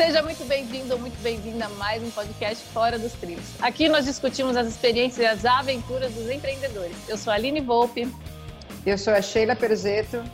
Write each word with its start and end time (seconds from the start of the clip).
Seja 0.00 0.22
muito 0.22 0.42
bem-vindo 0.46 0.94
ou 0.94 0.98
muito 0.98 1.22
bem-vinda 1.22 1.66
a 1.66 1.68
mais 1.68 2.02
um 2.02 2.10
podcast 2.10 2.64
Fora 2.72 2.98
dos 2.98 3.12
Trilhos. 3.12 3.44
Aqui 3.60 3.86
nós 3.86 4.06
discutimos 4.06 4.56
as 4.56 4.66
experiências 4.66 5.18
e 5.18 5.26
as 5.26 5.44
aventuras 5.44 6.10
dos 6.14 6.30
empreendedores. 6.30 6.96
Eu 7.06 7.18
sou 7.18 7.30
a 7.30 7.36
Aline 7.36 7.60
Volpe. 7.60 8.10
Eu 8.86 8.96
sou 8.96 9.12
a 9.12 9.20
Sheila 9.20 9.54
Perzeto. 9.54 10.24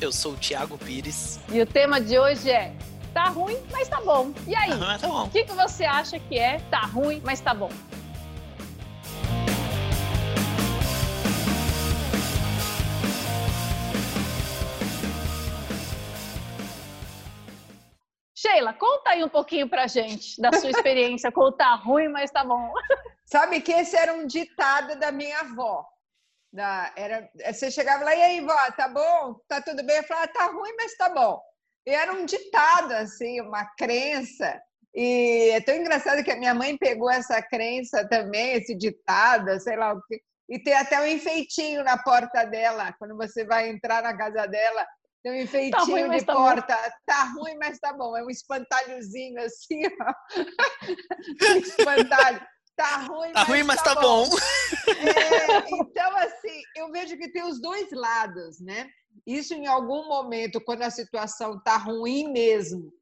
Eu 0.00 0.10
sou 0.10 0.32
o 0.32 0.36
Thiago 0.36 0.76
Pires. 0.76 1.38
E 1.52 1.60
o 1.60 1.66
tema 1.66 2.00
de 2.00 2.18
hoje 2.18 2.50
é 2.50 2.74
Tá 3.14 3.28
ruim, 3.28 3.56
mas 3.70 3.86
tá 3.86 4.00
bom. 4.00 4.32
E 4.44 4.56
aí? 4.56 4.76
Tá, 4.76 4.98
tá 4.98 5.06
bom. 5.06 5.26
O 5.26 5.30
que, 5.30 5.44
que 5.44 5.52
você 5.52 5.84
acha 5.84 6.18
que 6.18 6.36
é 6.36 6.58
tá 6.68 6.80
ruim, 6.80 7.22
mas 7.24 7.38
tá 7.38 7.54
bom? 7.54 7.70
Sheila, 18.52 18.74
conta 18.74 19.10
aí 19.10 19.24
um 19.24 19.28
pouquinho 19.28 19.68
pra 19.68 19.86
gente 19.86 20.40
da 20.40 20.52
sua 20.52 20.70
experiência 20.70 21.32
tá 21.56 21.74
ruim, 21.74 22.08
mas 22.08 22.30
tá 22.30 22.44
bom. 22.44 22.72
Sabe 23.24 23.62
que 23.62 23.72
esse 23.72 23.96
era 23.96 24.12
um 24.12 24.26
ditado 24.26 24.98
da 24.98 25.10
minha 25.10 25.40
avó. 25.40 25.86
Da, 26.52 26.92
era, 26.94 27.30
você 27.50 27.70
chegava 27.70 28.04
lá, 28.04 28.14
e 28.14 28.22
aí, 28.22 28.40
vó, 28.40 28.54
tá 28.76 28.88
bom? 28.88 29.40
Tá 29.48 29.62
tudo 29.62 29.82
bem? 29.82 29.96
Eu 29.96 30.04
falava, 30.04 30.28
tá 30.28 30.46
ruim, 30.46 30.74
mas 30.76 30.94
tá 30.96 31.08
bom. 31.08 31.40
E 31.86 31.90
era 31.90 32.12
um 32.12 32.26
ditado, 32.26 32.92
assim, 32.92 33.40
uma 33.40 33.64
crença. 33.74 34.60
E 34.94 35.50
é 35.54 35.60
tão 35.62 35.74
engraçado 35.74 36.22
que 36.22 36.30
a 36.30 36.36
minha 36.36 36.54
mãe 36.54 36.76
pegou 36.76 37.10
essa 37.10 37.40
crença 37.40 38.06
também, 38.06 38.52
esse 38.52 38.74
ditado, 38.74 39.58
sei 39.60 39.76
lá 39.76 39.94
o 39.94 40.02
quê. 40.02 40.20
E 40.50 40.58
tem 40.58 40.74
até 40.74 41.00
um 41.00 41.06
enfeitinho 41.06 41.82
na 41.82 41.96
porta 41.96 42.44
dela. 42.44 42.94
Quando 42.98 43.16
você 43.16 43.46
vai 43.46 43.70
entrar 43.70 44.02
na 44.02 44.14
casa 44.14 44.46
dela, 44.46 44.86
tem 45.22 45.32
um 45.32 45.42
enfeitinho 45.42 45.70
tá 45.70 45.84
ruim, 45.84 46.10
de 46.10 46.24
tá 46.24 46.34
porta. 46.34 46.74
Bom. 46.74 46.90
Tá 47.06 47.24
ruim, 47.24 47.56
mas 47.56 47.78
tá 47.78 47.92
bom. 47.92 48.16
É 48.16 48.24
um 48.24 48.30
espantalhozinho 48.30 49.40
assim, 49.40 49.82
ó. 50.00 50.12
Um 51.54 51.58
espantalho. 51.58 52.46
Tá 52.74 52.96
ruim, 52.96 53.32
tá 53.32 53.40
mas, 53.40 53.48
ruim, 53.48 53.62
mas 53.62 53.82
tá, 53.82 53.94
tá 53.94 54.00
bom. 54.00 54.28
bom. 54.28 54.36
É, 54.88 55.70
então, 55.70 56.16
assim, 56.16 56.62
eu 56.74 56.90
vejo 56.90 57.16
que 57.16 57.30
tem 57.30 57.44
os 57.44 57.60
dois 57.60 57.90
lados, 57.92 58.60
né? 58.60 58.88
Isso 59.26 59.54
em 59.54 59.66
algum 59.66 60.08
momento, 60.08 60.60
quando 60.64 60.82
a 60.82 60.90
situação 60.90 61.62
tá 61.62 61.76
ruim 61.76 62.32
mesmo, 62.32 62.92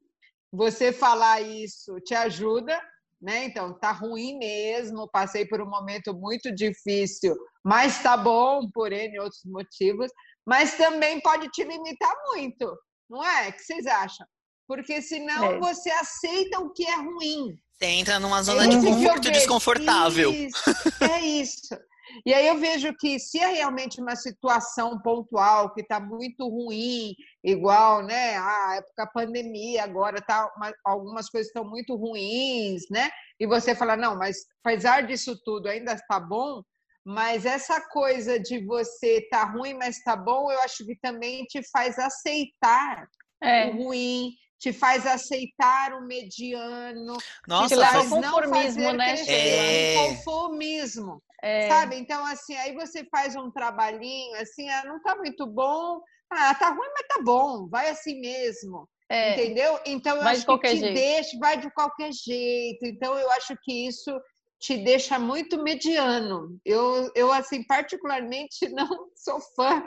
você 0.53 0.93
falar 0.93 1.41
isso 1.41 2.01
te 2.01 2.15
ajuda, 2.15 2.79
né? 3.23 3.45
Então, 3.45 3.73
tá 3.79 3.93
ruim 3.93 4.39
mesmo, 4.39 5.09
passei 5.09 5.47
por 5.47 5.62
um 5.62 5.71
momento 5.71 6.12
muito 6.12 6.53
difícil, 6.53 7.37
mas 7.65 8.03
tá 8.03 8.17
bom 8.17 8.69
por 8.73 8.93
N 8.93 9.21
outros 9.21 9.45
motivos 9.45 10.11
mas 10.51 10.77
também 10.77 11.20
pode 11.20 11.48
te 11.51 11.62
limitar 11.62 12.12
muito, 12.27 12.77
não 13.09 13.25
é? 13.25 13.51
O 13.51 13.53
que 13.53 13.62
vocês 13.62 13.87
acham? 13.87 14.27
Porque 14.67 15.01
senão 15.01 15.45
é. 15.45 15.59
você 15.61 15.89
aceita 15.91 16.59
o 16.59 16.73
que 16.73 16.84
é 16.84 16.97
ruim. 16.97 17.56
Você 17.73 17.87
entra 17.87 18.19
numa 18.19 18.43
zona 18.43 18.67
de 18.67 18.84
conforto 18.84 19.31
desconfortável. 19.31 20.33
Isso, 20.33 20.61
é 21.09 21.21
isso. 21.21 21.78
E 22.27 22.34
aí 22.34 22.48
eu 22.48 22.59
vejo 22.59 22.93
que 22.98 23.21
se 23.21 23.39
é 23.39 23.47
realmente 23.47 24.01
uma 24.01 24.17
situação 24.17 25.01
pontual 25.01 25.73
que 25.73 25.83
está 25.83 26.01
muito 26.01 26.48
ruim, 26.48 27.15
igual, 27.45 28.03
né, 28.03 28.37
a 28.37 28.75
época 28.78 29.11
pandemia, 29.15 29.84
agora 29.84 30.21
tá 30.21 30.53
uma, 30.56 30.73
algumas 30.84 31.31
coisas 31.31 31.47
estão 31.47 31.65
muito 31.65 31.95
ruins, 31.95 32.83
né? 32.91 33.09
E 33.39 33.47
você 33.47 33.73
fala 33.73 33.97
não, 33.97 34.17
mas 34.17 34.39
apesar 34.65 35.06
disso 35.06 35.41
tudo 35.45 35.69
ainda 35.69 35.93
está 35.93 36.19
bom, 36.19 36.65
mas 37.11 37.44
essa 37.44 37.80
coisa 37.89 38.39
de 38.39 38.64
você 38.64 39.27
tá 39.30 39.44
ruim, 39.44 39.75
mas 39.75 40.00
tá 40.05 40.14
bom, 40.14 40.50
eu 40.50 40.61
acho 40.61 40.86
que 40.86 40.94
também 40.94 41.44
te 41.44 41.61
faz 41.70 41.98
aceitar 41.98 43.08
é. 43.42 43.66
o 43.66 43.83
ruim, 43.83 44.30
te 44.61 44.72
faz 44.72 45.05
aceitar 45.05 45.93
o 45.94 46.06
mediano. 46.06 47.16
Nossa, 47.49 47.75
te 47.75 47.81
faz 47.81 48.09
conformismo, 48.09 48.93
né? 48.93 49.15
É. 49.26 49.94
Conformismo. 49.97 51.20
É. 51.43 51.69
Sabe? 51.69 51.97
Então, 51.97 52.25
assim, 52.26 52.54
aí 52.54 52.75
você 52.75 53.04
faz 53.10 53.34
um 53.34 53.50
trabalhinho, 53.50 54.37
assim, 54.37 54.69
ah, 54.69 54.84
não 54.84 55.03
tá 55.03 55.16
muito 55.16 55.47
bom, 55.49 56.00
ah, 56.31 56.54
tá 56.54 56.69
ruim, 56.69 56.88
mas 56.94 57.09
tá 57.09 57.22
bom, 57.25 57.69
vai 57.69 57.88
assim 57.88 58.20
mesmo. 58.20 58.88
É. 59.09 59.32
Entendeu? 59.32 59.81
Então, 59.84 60.16
eu 60.16 60.22
vai 60.22 60.37
acho 60.37 60.47
que 60.47 60.59
te 60.69 60.76
jeito. 60.76 60.94
deixa, 60.94 61.38
vai 61.41 61.59
de 61.59 61.69
qualquer 61.72 62.12
jeito. 62.12 62.87
Então, 62.87 63.19
eu 63.19 63.28
acho 63.32 63.56
que 63.65 63.88
isso 63.88 64.16
te 64.60 64.76
deixa 64.76 65.19
muito 65.19 65.62
mediano. 65.62 66.60
Eu, 66.65 67.10
eu 67.15 67.32
assim, 67.32 67.65
particularmente 67.65 68.69
não 68.71 69.09
sou 69.16 69.41
fã 69.56 69.82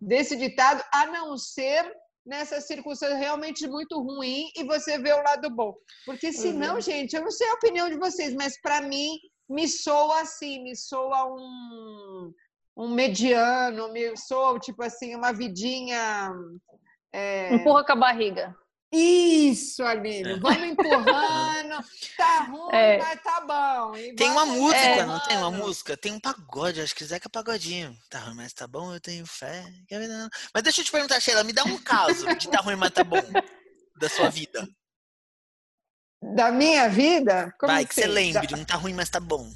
desse 0.00 0.36
ditado, 0.36 0.84
a 0.92 1.06
não 1.06 1.36
ser 1.36 1.90
nessa 2.26 2.60
circunstância 2.60 3.16
realmente 3.16 3.66
muito 3.66 3.98
ruim 4.02 4.50
e 4.54 4.62
você 4.64 4.98
vê 4.98 5.12
o 5.14 5.22
lado 5.22 5.48
bom. 5.48 5.74
Porque 6.04 6.30
senão, 6.30 6.74
uhum. 6.74 6.80
gente, 6.80 7.16
eu 7.16 7.22
não 7.22 7.30
sei 7.30 7.48
a 7.48 7.54
opinião 7.54 7.88
de 7.88 7.96
vocês, 7.96 8.34
mas 8.34 8.60
para 8.60 8.82
mim 8.82 9.16
me 9.48 9.66
soa 9.66 10.20
assim, 10.20 10.62
me 10.62 10.76
soa 10.76 11.24
um, 11.24 12.32
um 12.76 12.88
mediano, 12.88 13.90
me 13.90 14.14
soa 14.14 14.58
tipo 14.58 14.82
assim, 14.82 15.14
uma 15.14 15.32
vidinha. 15.32 16.30
É... 17.10 17.54
Empurra 17.54 17.82
com 17.82 17.92
a 17.92 17.96
barriga. 17.96 18.54
Isso, 18.90 19.82
Aline, 19.82 20.32
é. 20.32 20.36
vamos 20.38 20.62
empurrando. 20.62 21.84
Tá 22.16 22.44
ruim, 22.44 22.74
é. 22.74 22.98
mas 22.98 23.22
tá 23.22 23.40
bom. 23.42 23.94
E 23.96 24.14
tem 24.14 24.30
uma 24.30 24.46
música, 24.46 24.80
é. 24.80 25.04
não 25.04 25.20
tem 25.20 25.36
uma 25.36 25.50
música? 25.50 25.96
Tem 25.96 26.12
um 26.12 26.20
pagode, 26.20 26.80
acho 26.80 26.94
que 26.94 27.04
Zeca 27.04 27.28
Pagodinho. 27.28 27.94
Tá 28.08 28.18
ruim, 28.20 28.36
mas 28.36 28.52
tá 28.54 28.66
bom, 28.66 28.94
eu 28.94 29.00
tenho 29.00 29.26
fé. 29.26 29.62
Mas 30.54 30.62
deixa 30.62 30.80
eu 30.80 30.84
te 30.86 30.90
perguntar, 30.90 31.20
Sheila, 31.20 31.44
me 31.44 31.52
dá 31.52 31.64
um 31.64 31.78
caso 31.78 32.26
de 32.34 32.48
tá 32.48 32.60
ruim, 32.60 32.76
mas 32.76 32.90
tá 32.90 33.04
bom 33.04 33.22
da 33.98 34.08
sua 34.08 34.30
vida. 34.30 34.66
Da 36.34 36.50
minha 36.50 36.88
vida? 36.88 37.54
Como 37.60 37.72
Vai, 37.72 37.84
que 37.84 37.94
você 37.94 38.06
lembre, 38.06 38.46
da... 38.46 38.56
não 38.56 38.64
tá 38.64 38.76
ruim, 38.76 38.94
mas 38.94 39.10
tá 39.10 39.20
bom. 39.20 39.52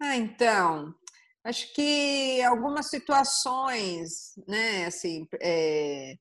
Ah, 0.00 0.16
então, 0.16 0.94
acho 1.44 1.74
que 1.74 2.40
algumas 2.42 2.88
situações, 2.88 4.34
né, 4.46 4.86
assim, 4.86 5.26
é 5.40 6.16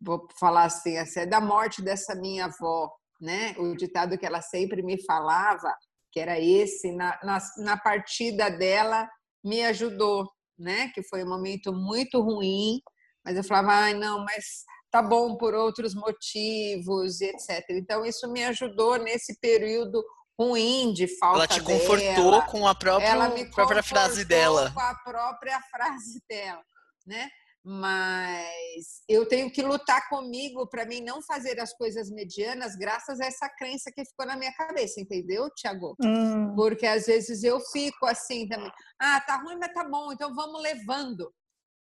vou 0.00 0.26
falar 0.38 0.64
assim, 0.64 0.96
assim, 0.96 1.20
é 1.20 1.26
da 1.26 1.40
morte 1.40 1.82
dessa 1.82 2.14
minha 2.14 2.46
avó, 2.46 2.90
né? 3.20 3.54
O 3.58 3.74
ditado 3.74 4.18
que 4.18 4.26
ela 4.26 4.42
sempre 4.42 4.82
me 4.82 5.02
falava, 5.04 5.74
que 6.12 6.20
era 6.20 6.38
esse, 6.40 6.92
na, 6.92 7.18
na, 7.22 7.38
na 7.58 7.76
partida 7.76 8.50
dela, 8.50 9.08
me 9.44 9.64
ajudou, 9.64 10.28
né? 10.58 10.90
Que 10.94 11.02
foi 11.02 11.24
um 11.24 11.28
momento 11.28 11.72
muito 11.72 12.20
ruim, 12.20 12.80
mas 13.24 13.36
eu 13.36 13.44
falava, 13.44 13.72
ai, 13.72 13.94
não, 13.94 14.24
mas 14.24 14.64
tá 14.90 15.02
bom 15.02 15.36
por 15.36 15.54
outros 15.54 15.94
motivos, 15.94 17.20
etc. 17.20 17.64
Então, 17.70 18.04
isso 18.04 18.30
me 18.30 18.44
ajudou 18.44 18.98
nesse 18.98 19.38
período 19.40 20.04
ruim 20.38 20.92
de 20.92 21.06
falta 21.18 21.38
Ela 21.38 21.48
te 21.48 21.62
confortou 21.62 22.30
dela. 22.30 22.42
com 22.42 22.66
a 22.66 22.74
própria, 22.74 23.06
ela 23.06 23.28
me 23.30 23.50
própria 23.50 23.82
frase 23.82 24.24
dela. 24.24 24.70
Com 24.72 24.80
a 24.80 24.94
própria 24.96 25.60
frase 25.70 26.20
dela, 26.28 26.62
né? 27.06 27.28
Mas 27.68 29.02
eu 29.08 29.26
tenho 29.26 29.50
que 29.50 29.60
lutar 29.60 30.08
comigo 30.08 30.68
para 30.68 30.86
mim 30.86 31.00
não 31.00 31.20
fazer 31.20 31.58
as 31.58 31.72
coisas 31.72 32.08
medianas 32.08 32.76
graças 32.76 33.18
a 33.18 33.26
essa 33.26 33.48
crença 33.48 33.90
que 33.90 34.04
ficou 34.04 34.24
na 34.24 34.36
minha 34.36 34.52
cabeça, 34.52 35.00
entendeu, 35.00 35.50
Tiago? 35.50 35.96
Hum. 36.00 36.54
Porque 36.54 36.86
às 36.86 37.06
vezes 37.06 37.42
eu 37.42 37.58
fico 37.72 38.06
assim 38.06 38.46
também, 38.46 38.70
ah, 39.00 39.20
tá 39.20 39.38
ruim, 39.38 39.56
mas 39.58 39.72
tá 39.72 39.82
bom, 39.82 40.12
então 40.12 40.32
vamos 40.32 40.62
levando. 40.62 41.28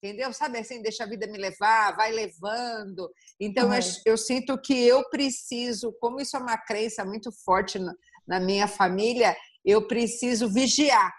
Entendeu? 0.03 0.31
Sabe 0.31 0.59
assim, 0.59 0.83
deixa 0.83 1.03
a 1.03 1.07
vida 1.07 1.25
me 1.25 1.39
levar, 1.39 1.95
vai 1.95 2.11
levando. 2.11 3.11
Então, 3.39 3.67
uhum. 3.69 3.73
eu, 3.73 3.81
eu, 4.05 4.17
sinto 4.17 4.59
que 4.61 4.73
eu 4.85 5.09
preciso, 5.09 5.91
como 5.99 6.21
isso 6.21 6.37
é 6.37 6.39
uma 6.39 6.59
crença 6.59 7.03
muito 7.03 7.31
forte 7.43 7.79
na, 7.79 7.93
na 8.27 8.39
minha 8.39 8.67
família, 8.67 9.35
eu 9.65 9.87
preciso 9.87 10.47
vigiar, 10.47 11.11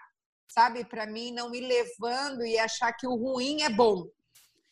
sabe? 0.49 0.85
Para 0.85 1.05
mim 1.05 1.33
não 1.33 1.49
me 1.49 1.59
levando 1.59 2.45
e 2.45 2.57
achar 2.57 2.93
que 2.93 3.05
o 3.05 3.15
ruim 3.15 3.61
é 3.61 3.69
bom. 3.69 4.07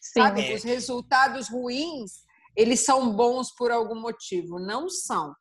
Sim. 0.01 0.21
Sabe? 0.21 0.51
É. 0.51 0.55
Os 0.55 0.63
resultados 0.63 1.47
ruins, 1.47 2.11
eles 2.55 2.79
são 2.79 3.13
bons 3.15 3.53
por 3.55 3.71
algum 3.71 3.95
motivo. 3.95 4.59
Não 4.59 4.89
são. 4.89 5.33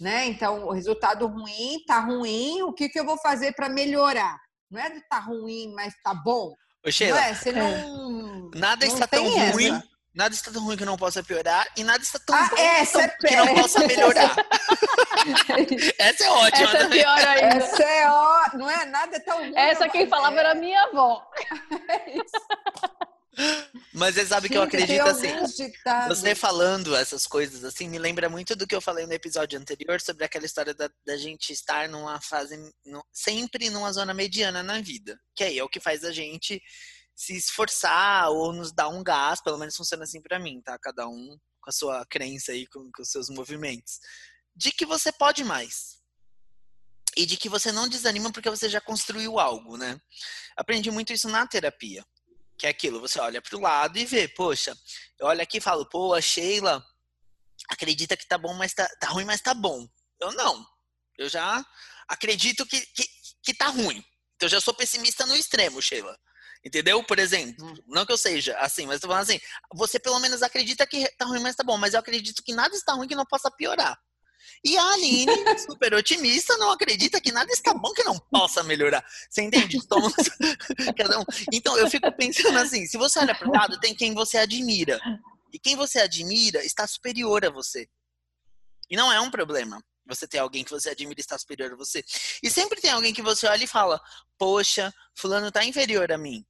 Né? 0.00 0.26
Então, 0.26 0.66
o 0.66 0.72
resultado 0.72 1.26
ruim 1.26 1.82
tá 1.86 2.00
ruim, 2.00 2.62
o 2.62 2.72
que, 2.72 2.88
que 2.88 2.98
eu 2.98 3.04
vou 3.04 3.18
fazer 3.18 3.52
para 3.52 3.68
melhorar? 3.68 4.36
Não 4.70 4.80
é 4.80 4.90
de 4.90 5.00
tá 5.08 5.18
ruim, 5.18 5.72
mas 5.74 5.94
tá 6.02 6.12
bom. 6.12 6.52
Ô, 6.84 6.90
Sheila, 6.90 7.18
não 7.18 7.24
é? 7.24 7.34
Você 7.34 7.52
não, 7.52 8.50
nada 8.54 8.86
não 8.86 8.92
está 8.92 9.06
tão 9.06 9.24
essa. 9.40 9.52
ruim, 9.52 9.82
nada 10.14 10.34
está 10.34 10.50
tão 10.50 10.64
ruim 10.64 10.76
que 10.76 10.84
não 10.84 10.96
possa 10.96 11.22
piorar 11.22 11.66
e 11.76 11.84
nada 11.84 12.02
está 12.02 12.18
tão 12.18 12.36
ah, 12.36 12.48
bom 12.48 12.56
essa 12.58 13.02
é 13.02 13.08
que 13.08 13.36
não 13.36 13.54
possa 13.54 13.86
melhorar. 13.86 14.36
essa 15.98 16.24
é 16.24 16.30
ótima. 16.30 16.64
Essa 16.64 16.76
é 16.78 16.88
pior 16.88 17.18
ainda. 17.18 17.56
Essa 17.56 17.82
é 17.82 18.10
ó... 18.10 18.50
Não 18.54 18.70
é 18.70 18.84
nada 18.84 19.18
tão 19.20 19.38
ruim. 19.38 19.52
Essa 19.56 19.88
quem 19.88 20.06
falava 20.08 20.38
era 20.38 20.54
minha 20.54 20.82
avó. 20.82 21.26
É 21.88 22.16
isso. 22.16 23.15
Mas 23.92 24.14
você 24.14 24.26
sabe 24.26 24.48
Gente, 24.48 24.52
que 24.52 24.58
eu 24.58 24.62
acredito 24.62 25.02
assim. 25.02 25.28
Você 26.08 26.34
falando 26.34 26.94
essas 26.94 27.26
coisas 27.26 27.64
assim, 27.64 27.88
me 27.88 27.98
lembra 27.98 28.28
muito 28.28 28.56
do 28.56 28.66
que 28.66 28.74
eu 28.74 28.80
falei 28.80 29.06
no 29.06 29.12
episódio 29.12 29.58
anterior 29.58 30.00
sobre 30.00 30.24
aquela 30.24 30.46
história 30.46 30.74
da, 30.74 30.90
da 31.06 31.16
gente 31.16 31.52
estar 31.52 31.88
numa 31.88 32.20
fase, 32.20 32.56
no, 32.84 33.04
sempre 33.12 33.70
numa 33.70 33.92
zona 33.92 34.14
mediana 34.14 34.62
na 34.62 34.80
vida. 34.80 35.18
Que 35.34 35.44
aí 35.44 35.58
é 35.58 35.64
o 35.64 35.68
que 35.68 35.80
faz 35.80 36.04
a 36.04 36.12
gente 36.12 36.62
se 37.14 37.34
esforçar 37.34 38.30
ou 38.30 38.52
nos 38.52 38.72
dar 38.72 38.88
um 38.88 39.02
gás, 39.02 39.42
pelo 39.42 39.58
menos 39.58 39.76
funciona 39.76 40.04
assim 40.04 40.20
para 40.20 40.38
mim, 40.38 40.60
tá? 40.62 40.78
Cada 40.78 41.08
um 41.08 41.38
com 41.60 41.70
a 41.70 41.72
sua 41.72 42.06
crença 42.06 42.52
aí, 42.52 42.66
com, 42.66 42.90
com 42.92 43.02
os 43.02 43.10
seus 43.10 43.28
movimentos. 43.28 43.98
De 44.54 44.70
que 44.70 44.86
você 44.86 45.10
pode 45.10 45.42
mais. 45.42 45.96
E 47.16 47.24
de 47.24 47.38
que 47.38 47.48
você 47.48 47.72
não 47.72 47.88
desanima 47.88 48.30
porque 48.30 48.50
você 48.50 48.68
já 48.68 48.80
construiu 48.80 49.38
algo, 49.38 49.78
né? 49.78 49.98
Aprendi 50.54 50.90
muito 50.90 51.12
isso 51.14 51.28
na 51.28 51.46
terapia. 51.46 52.04
Que 52.58 52.66
é 52.66 52.70
aquilo, 52.70 53.00
você 53.00 53.20
olha 53.20 53.42
para 53.42 53.56
o 53.56 53.60
lado 53.60 53.98
e 53.98 54.06
vê, 54.06 54.28
poxa, 54.28 54.76
eu 55.18 55.26
olho 55.26 55.42
aqui 55.42 55.58
e 55.58 55.60
falo, 55.60 55.86
pô, 55.88 56.14
a 56.14 56.20
Sheila 56.20 56.84
acredita 57.68 58.16
que 58.16 58.26
tá 58.26 58.38
bom, 58.38 58.54
mas 58.54 58.72
tá, 58.72 58.88
tá 59.00 59.08
ruim, 59.08 59.24
mas 59.24 59.40
tá 59.40 59.52
bom. 59.52 59.86
Eu 60.20 60.32
não. 60.32 60.66
Eu 61.18 61.28
já 61.28 61.64
acredito 62.08 62.64
que, 62.66 62.80
que, 62.80 63.04
que 63.42 63.54
tá 63.54 63.68
ruim. 63.68 64.02
Então 64.36 64.46
eu 64.46 64.50
já 64.50 64.60
sou 64.60 64.74
pessimista 64.74 65.26
no 65.26 65.36
extremo, 65.36 65.82
Sheila. 65.82 66.16
Entendeu? 66.64 67.02
Por 67.04 67.18
exemplo, 67.18 67.64
hum. 67.64 67.74
não 67.86 68.04
que 68.04 68.12
eu 68.12 68.18
seja 68.18 68.58
assim, 68.58 68.86
mas 68.86 69.00
tô 69.00 69.06
falando 69.06 69.22
assim, 69.22 69.40
você 69.74 69.98
pelo 69.98 70.18
menos 70.18 70.42
acredita 70.42 70.86
que 70.86 71.08
tá 71.16 71.24
ruim, 71.24 71.40
mas 71.40 71.54
tá 71.54 71.62
bom, 71.62 71.76
mas 71.76 71.94
eu 71.94 72.00
acredito 72.00 72.42
que 72.42 72.54
nada 72.54 72.74
está 72.74 72.92
ruim 72.92 73.06
que 73.06 73.14
não 73.14 73.24
possa 73.24 73.50
piorar. 73.50 73.96
E 74.64 74.76
a 74.76 74.92
Aline, 74.92 75.58
super 75.58 75.94
otimista, 75.94 76.56
não 76.56 76.70
acredita 76.70 77.20
que 77.20 77.32
nada 77.32 77.50
está 77.52 77.72
bom 77.74 77.92
que 77.92 78.04
não 78.04 78.18
possa 78.18 78.62
melhorar. 78.62 79.04
Você 79.28 79.42
entende? 79.42 79.76
Então, 79.76 79.98
cada 80.96 81.20
um. 81.20 81.24
então 81.52 81.76
eu 81.78 81.88
fico 81.90 82.10
pensando 82.12 82.58
assim, 82.58 82.86
se 82.86 82.96
você 82.96 83.18
olha 83.18 83.34
para 83.34 83.48
o 83.48 83.52
lado, 83.52 83.78
tem 83.80 83.94
quem 83.94 84.14
você 84.14 84.38
admira. 84.38 84.98
E 85.52 85.58
quem 85.58 85.76
você 85.76 86.00
admira 86.00 86.64
está 86.64 86.86
superior 86.86 87.44
a 87.44 87.50
você. 87.50 87.88
E 88.90 88.96
não 88.96 89.12
é 89.12 89.20
um 89.20 89.30
problema 89.30 89.82
você 90.06 90.26
ter 90.26 90.38
alguém 90.38 90.62
que 90.62 90.70
você 90.70 90.90
admira 90.90 91.20
está 91.20 91.36
superior 91.36 91.72
a 91.72 91.76
você. 91.76 92.04
E 92.42 92.50
sempre 92.50 92.80
tem 92.80 92.90
alguém 92.90 93.12
que 93.12 93.22
você 93.22 93.46
olha 93.46 93.64
e 93.64 93.66
fala: 93.66 94.00
Poxa, 94.38 94.92
Fulano 95.14 95.48
está 95.48 95.64
inferior 95.64 96.12
a 96.12 96.18
mim 96.18 96.44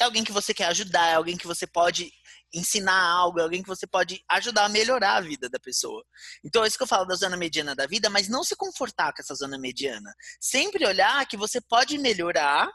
é 0.00 0.04
alguém 0.04 0.24
que 0.24 0.32
você 0.32 0.52
quer 0.52 0.66
ajudar, 0.66 1.08
é 1.08 1.14
alguém 1.14 1.36
que 1.36 1.46
você 1.46 1.66
pode 1.66 2.12
ensinar 2.52 3.00
algo, 3.00 3.40
alguém 3.40 3.62
que 3.62 3.68
você 3.68 3.86
pode 3.86 4.22
ajudar 4.30 4.64
a 4.64 4.68
melhorar 4.68 5.16
a 5.16 5.20
vida 5.20 5.48
da 5.48 5.58
pessoa. 5.58 6.04
Então 6.44 6.64
é 6.64 6.68
isso 6.68 6.76
que 6.76 6.82
eu 6.82 6.88
falo 6.88 7.04
da 7.04 7.14
zona 7.14 7.36
mediana 7.36 7.74
da 7.74 7.86
vida, 7.86 8.08
mas 8.08 8.28
não 8.28 8.44
se 8.44 8.56
confortar 8.56 9.12
com 9.12 9.22
essa 9.22 9.34
zona 9.34 9.58
mediana. 9.58 10.14
Sempre 10.40 10.86
olhar 10.86 11.26
que 11.26 11.36
você 11.36 11.60
pode 11.60 11.98
melhorar 11.98 12.70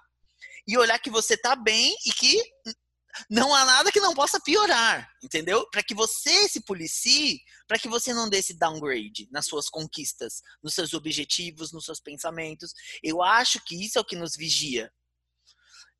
e 0.67 0.77
olhar 0.77 0.99
que 0.99 1.09
você 1.09 1.35
tá 1.37 1.55
bem 1.55 1.95
e 2.05 2.11
que 2.11 2.41
não 3.29 3.53
há 3.53 3.65
nada 3.65 3.91
que 3.91 3.99
não 3.99 4.13
possa 4.13 4.39
piorar, 4.39 5.09
entendeu? 5.23 5.67
Para 5.69 5.83
que 5.83 5.93
você 5.93 6.47
se 6.47 6.61
policie, 6.61 7.39
para 7.67 7.77
que 7.77 7.89
você 7.89 8.13
não 8.13 8.29
dê 8.29 8.37
esse 8.37 8.57
downgrade 8.57 9.27
nas 9.31 9.47
suas 9.47 9.69
conquistas, 9.69 10.41
nos 10.63 10.73
seus 10.73 10.93
objetivos, 10.93 11.71
nos 11.71 11.85
seus 11.85 11.99
pensamentos. 11.99 12.73
Eu 13.03 13.21
acho 13.21 13.59
que 13.65 13.75
isso 13.75 13.97
é 13.97 14.01
o 14.01 14.05
que 14.05 14.15
nos 14.15 14.35
vigia. 14.35 14.91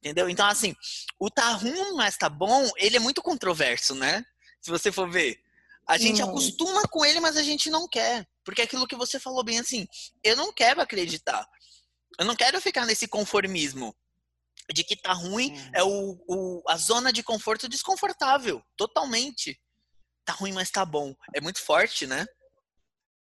Entendeu? 0.02 0.28
Então, 0.28 0.48
assim, 0.48 0.76
o 1.20 1.30
tá 1.30 1.52
ruim, 1.52 1.94
mas 1.96 2.18
tá 2.18 2.28
bom, 2.28 2.70
ele 2.78 2.98
é 2.98 3.00
muito 3.00 3.22
controverso, 3.22 3.94
né? 3.94 4.26
Se 4.60 4.72
você 4.72 4.92
for 4.92 5.10
ver. 5.10 5.40
A 5.88 5.98
gente 5.98 6.22
acostuma 6.22 6.84
com 6.88 7.06
ele, 7.06 7.20
mas 7.20 7.38
a 7.38 7.44
gente 7.44 7.70
não 7.70 7.88
quer. 7.88 8.28
Porque 8.44 8.62
é 8.62 8.64
aquilo 8.64 8.88
que 8.88 8.96
você 8.96 9.20
falou 9.20 9.44
bem 9.44 9.60
assim, 9.60 9.88
eu 10.24 10.36
não 10.36 10.52
quero 10.52 10.82
acreditar. 10.82 11.48
Eu 12.20 12.26
não 12.26 12.36
quero 12.36 12.60
ficar 12.60 12.86
nesse 12.86 13.08
conformismo 13.08 13.96
de 14.74 14.84
que 14.84 14.96
tá 14.96 15.14
ruim 15.14 15.54
é 15.74 15.84
o, 15.84 16.18
o, 16.28 16.64
a 16.68 16.78
zona 16.78 17.12
de 17.12 17.24
conforto 17.24 17.68
desconfortável, 17.68 18.64
totalmente. 18.76 19.60
Tá 20.26 20.34
ruim, 20.34 20.52
mas 20.52 20.72
tá 20.72 20.86
bom. 20.86 21.16
É 21.36 21.42
muito 21.42 21.62
forte, 21.62 22.08
né? 22.08 22.26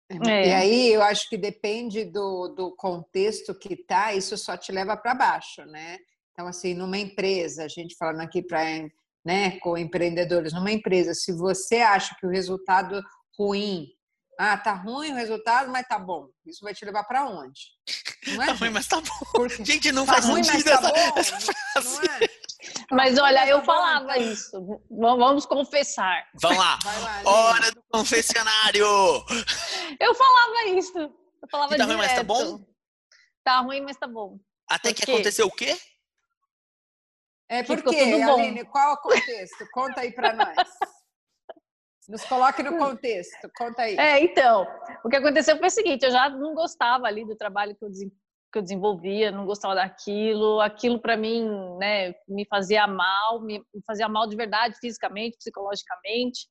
É. 0.09 0.47
E 0.47 0.53
aí 0.53 0.93
eu 0.93 1.01
acho 1.01 1.27
que 1.29 1.37
depende 1.37 2.05
do, 2.05 2.49
do 2.49 2.75
contexto 2.75 3.55
que 3.55 3.75
tá, 3.75 4.13
isso 4.13 4.37
só 4.37 4.55
te 4.55 4.71
leva 4.71 4.95
para 4.95 5.15
baixo, 5.15 5.65
né? 5.65 5.97
Então, 6.33 6.47
assim, 6.47 6.73
numa 6.73 6.97
empresa, 6.97 7.63
a 7.63 7.67
gente 7.67 7.95
falando 7.95 8.21
aqui 8.21 8.41
para 8.41 8.61
né, 9.23 9.59
com 9.59 9.77
empreendedores, 9.77 10.51
numa 10.51 10.71
empresa, 10.71 11.13
se 11.13 11.31
você 11.31 11.77
acha 11.77 12.15
que 12.19 12.25
o 12.25 12.29
resultado 12.29 13.01
ruim, 13.37 13.87
ah, 14.37 14.57
tá 14.57 14.73
ruim 14.73 15.11
o 15.11 15.15
resultado, 15.15 15.71
mas 15.71 15.87
tá 15.87 15.97
bom. 15.99 16.27
Isso 16.45 16.63
vai 16.63 16.73
te 16.73 16.83
levar 16.83 17.03
para 17.03 17.25
onde? 17.25 17.61
Não 18.27 18.41
é, 18.41 18.47
tá 18.47 18.53
ruim, 18.53 18.71
mas 18.71 18.87
tá 18.87 18.99
bom. 18.99 19.19
Porque 19.31 19.63
gente, 19.63 19.91
não 19.91 20.05
tá 20.05 20.13
faz 20.13 20.25
ruim, 20.25 20.43
sentido 20.43 20.65
tá 20.65 20.71
essa, 20.71 20.89
bom, 20.89 21.19
essa 21.19 21.39
frase. 21.39 22.07
É? 22.23 22.43
Mas 22.91 23.17
olha, 23.19 23.47
eu 23.47 23.63
falava 23.63 24.17
isso. 24.17 24.81
Vamos 24.89 25.45
confessar. 25.45 26.25
Vamos 26.41 26.57
lá. 26.57 26.79
lá 26.83 27.21
Hora 27.25 27.71
do 27.71 27.83
confessionário. 27.91 28.85
Eu 29.99 30.15
falava 30.15 30.69
isso. 30.69 30.97
Eu 30.97 31.49
falava 31.49 31.75
e 31.75 31.77
tá 31.77 31.85
direto. 31.85 31.97
ruim, 31.97 32.07
mas 32.07 32.15
tá 32.15 32.23
bom? 32.23 32.65
Tá 33.43 33.59
ruim, 33.59 33.81
mas 33.81 33.97
tá 33.97 34.07
bom. 34.07 34.39
Até 34.69 34.93
que 34.93 35.03
aconteceu 35.03 35.45
o 35.47 35.51
quê? 35.51 35.77
É 37.49 37.63
porque, 37.63 37.95
Aline, 37.95 38.65
qual 38.65 38.93
o 38.93 38.97
contexto? 38.97 39.67
Conta 39.71 40.01
aí 40.01 40.11
para 40.11 40.33
nós. 40.33 40.55
Nos 42.07 42.25
coloque 42.25 42.61
no 42.61 42.77
contexto, 42.77 43.49
conta 43.55 43.83
aí. 43.83 43.95
É, 43.95 44.19
então, 44.19 44.67
o 45.05 45.09
que 45.09 45.15
aconteceu 45.15 45.57
foi 45.57 45.67
o 45.67 45.71
seguinte, 45.71 46.03
eu 46.03 46.11
já 46.11 46.29
não 46.29 46.53
gostava 46.53 47.07
ali 47.07 47.25
do 47.25 47.35
trabalho 47.35 47.75
que 47.75 47.85
eu, 47.85 47.89
que 48.51 48.59
eu 48.59 48.61
desenvolvia, 48.61 49.31
não 49.31 49.45
gostava 49.45 49.75
daquilo, 49.75 50.59
aquilo 50.59 50.99
para 50.99 51.15
mim, 51.15 51.47
né, 51.77 52.13
me 52.27 52.45
fazia 52.45 52.85
mal, 52.87 53.41
me 53.41 53.63
fazia 53.87 54.09
mal 54.09 54.27
de 54.27 54.35
verdade, 54.35 54.77
fisicamente, 54.79 55.37
psicologicamente. 55.37 56.49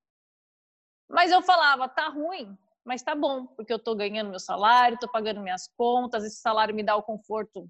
Mas 1.08 1.30
eu 1.30 1.42
falava, 1.42 1.86
tá 1.86 2.08
ruim, 2.08 2.56
mas 2.82 3.02
tá 3.02 3.14
bom, 3.14 3.46
porque 3.48 3.72
eu 3.72 3.78
tô 3.78 3.94
ganhando 3.94 4.30
meu 4.30 4.40
salário, 4.40 4.98
tô 4.98 5.08
pagando 5.08 5.42
minhas 5.42 5.68
contas, 5.76 6.24
esse 6.24 6.40
salário 6.40 6.74
me 6.74 6.82
dá 6.82 6.96
o 6.96 7.02
conforto, 7.02 7.68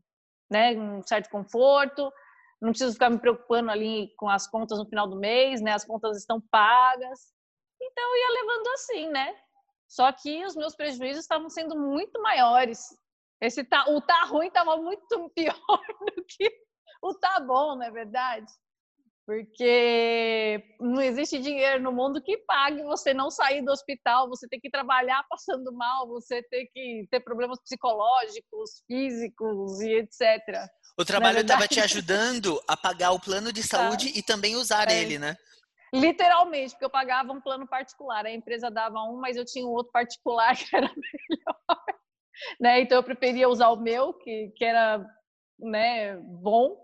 né, 0.48 0.70
um 0.78 1.02
certo 1.02 1.28
conforto, 1.28 2.12
não 2.62 2.70
preciso 2.70 2.92
ficar 2.92 3.10
me 3.10 3.18
preocupando 3.18 3.72
ali 3.72 4.14
com 4.16 4.28
as 4.28 4.46
contas 4.46 4.78
no 4.78 4.86
final 4.86 5.08
do 5.08 5.16
mês, 5.16 5.60
né? 5.60 5.72
As 5.72 5.84
contas 5.84 6.16
estão 6.16 6.40
pagas. 6.40 7.34
Então 7.80 8.04
eu 8.04 8.16
ia 8.16 8.40
levando 8.40 8.68
assim, 8.68 9.08
né? 9.08 9.36
Só 9.88 10.10
que 10.12 10.44
os 10.46 10.54
meus 10.54 10.76
prejuízos 10.76 11.24
estavam 11.24 11.50
sendo 11.50 11.76
muito 11.76 12.22
maiores. 12.22 12.96
Esse 13.40 13.64
tá, 13.64 13.84
o 13.88 14.00
tá 14.00 14.24
ruim 14.26 14.46
estava 14.46 14.76
muito 14.76 15.28
pior 15.34 15.58
do 16.14 16.24
que 16.24 16.48
o 17.02 17.12
tá 17.14 17.40
bom, 17.40 17.74
não 17.74 17.82
é 17.82 17.90
verdade? 17.90 18.46
Porque 19.24 20.62
não 20.80 21.00
existe 21.00 21.38
dinheiro 21.38 21.80
no 21.80 21.92
mundo 21.92 22.20
que 22.20 22.38
pague 22.38 22.82
você 22.82 23.14
não 23.14 23.30
sair 23.30 23.62
do 23.62 23.70
hospital, 23.70 24.28
você 24.28 24.48
ter 24.48 24.58
que 24.58 24.68
trabalhar 24.68 25.24
passando 25.30 25.72
mal, 25.72 26.08
você 26.08 26.42
ter 26.42 26.66
que 26.72 27.06
ter 27.08 27.20
problemas 27.20 27.60
psicológicos, 27.62 28.82
físicos 28.86 29.80
e 29.80 29.92
etc. 29.94 30.66
O 30.98 31.04
trabalho 31.04 31.38
estava 31.38 31.68
te 31.68 31.80
ajudando 31.80 32.60
a 32.66 32.76
pagar 32.76 33.12
o 33.12 33.20
plano 33.20 33.52
de 33.52 33.62
tá. 33.68 33.76
saúde 33.76 34.12
tá. 34.12 34.18
e 34.18 34.22
também 34.22 34.56
usar 34.56 34.90
é. 34.90 35.00
ele, 35.00 35.18
né? 35.18 35.36
Literalmente, 35.94 36.70
porque 36.70 36.86
eu 36.86 36.90
pagava 36.90 37.32
um 37.32 37.40
plano 37.40 37.68
particular. 37.68 38.24
A 38.24 38.32
empresa 38.32 38.70
dava 38.70 39.02
um, 39.04 39.18
mas 39.20 39.36
eu 39.36 39.44
tinha 39.44 39.66
um 39.66 39.70
outro 39.70 39.92
particular 39.92 40.56
que 40.56 40.74
era 40.74 40.88
melhor. 40.88 41.84
Né? 42.60 42.80
Então 42.80 42.98
eu 42.98 43.04
preferia 43.04 43.48
usar 43.48 43.68
o 43.68 43.80
meu, 43.80 44.14
que, 44.14 44.52
que 44.56 44.64
era 44.64 45.04
né, 45.60 46.16
bom. 46.16 46.81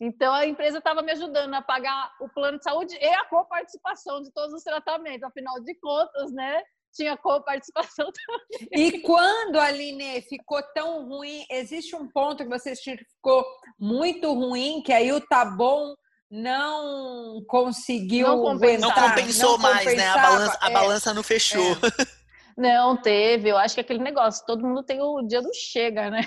Então 0.00 0.32
a 0.32 0.46
empresa 0.46 0.78
estava 0.78 1.02
me 1.02 1.12
ajudando 1.12 1.54
a 1.54 1.62
pagar 1.62 2.12
o 2.20 2.28
plano 2.28 2.58
de 2.58 2.64
saúde 2.64 2.96
e 3.00 3.06
a 3.06 3.24
coparticipação 3.24 4.20
de 4.22 4.30
todos 4.32 4.52
os 4.52 4.62
tratamentos. 4.62 5.22
Afinal 5.22 5.60
de 5.62 5.74
contas, 5.80 6.32
né? 6.32 6.62
tinha 6.96 7.16
coparticipação 7.16 8.06
também. 8.10 8.68
E 8.72 9.00
quando, 9.02 9.60
Aline, 9.60 10.22
ficou 10.22 10.62
tão 10.74 11.06
ruim, 11.06 11.44
existe 11.50 11.94
um 11.94 12.08
ponto 12.08 12.42
que 12.42 12.48
você 12.48 12.74
ficou 12.74 13.44
muito 13.78 14.32
ruim, 14.32 14.82
que 14.82 14.92
aí 14.92 15.12
o 15.12 15.20
tá 15.20 15.44
bom 15.44 15.94
não 16.30 17.44
conseguiu 17.46 18.26
não, 18.26 18.54
não 18.54 18.92
compensou 18.92 19.52
não 19.52 19.58
mais, 19.58 19.96
né? 19.96 20.08
A 20.08 20.18
balança, 20.18 20.58
a 20.60 20.70
é, 20.70 20.72
balança 20.72 21.14
não 21.14 21.22
fechou. 21.22 21.72
É. 21.72 22.16
Não 22.58 22.96
teve. 22.96 23.50
Eu 23.50 23.58
acho 23.58 23.74
que 23.74 23.82
aquele 23.82 23.98
negócio, 23.98 24.42
todo 24.46 24.66
mundo 24.66 24.82
tem 24.82 24.98
o 24.98 25.20
dia 25.26 25.42
do 25.42 25.52
chega, 25.52 26.08
né? 26.08 26.22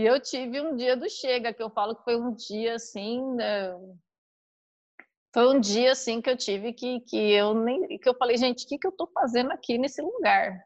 E 0.00 0.06
eu 0.06 0.18
tive 0.18 0.58
um 0.62 0.74
dia 0.76 0.96
do 0.96 1.10
chega, 1.10 1.52
que 1.52 1.62
eu 1.62 1.68
falo 1.68 1.94
que 1.94 2.04
foi 2.04 2.16
um 2.16 2.34
dia 2.34 2.76
assim, 2.76 3.22
né? 3.34 3.70
foi 5.30 5.54
um 5.54 5.60
dia 5.60 5.92
assim 5.92 6.22
que 6.22 6.30
eu 6.30 6.38
tive 6.38 6.72
que, 6.72 7.00
que 7.00 7.18
eu 7.32 7.52
nem 7.52 7.98
que 7.98 8.08
eu 8.08 8.14
falei, 8.14 8.38
gente, 8.38 8.64
o 8.64 8.66
que, 8.66 8.78
que 8.78 8.86
eu 8.86 8.92
tô 8.92 9.06
fazendo 9.08 9.52
aqui 9.52 9.76
nesse 9.76 10.00
lugar? 10.00 10.58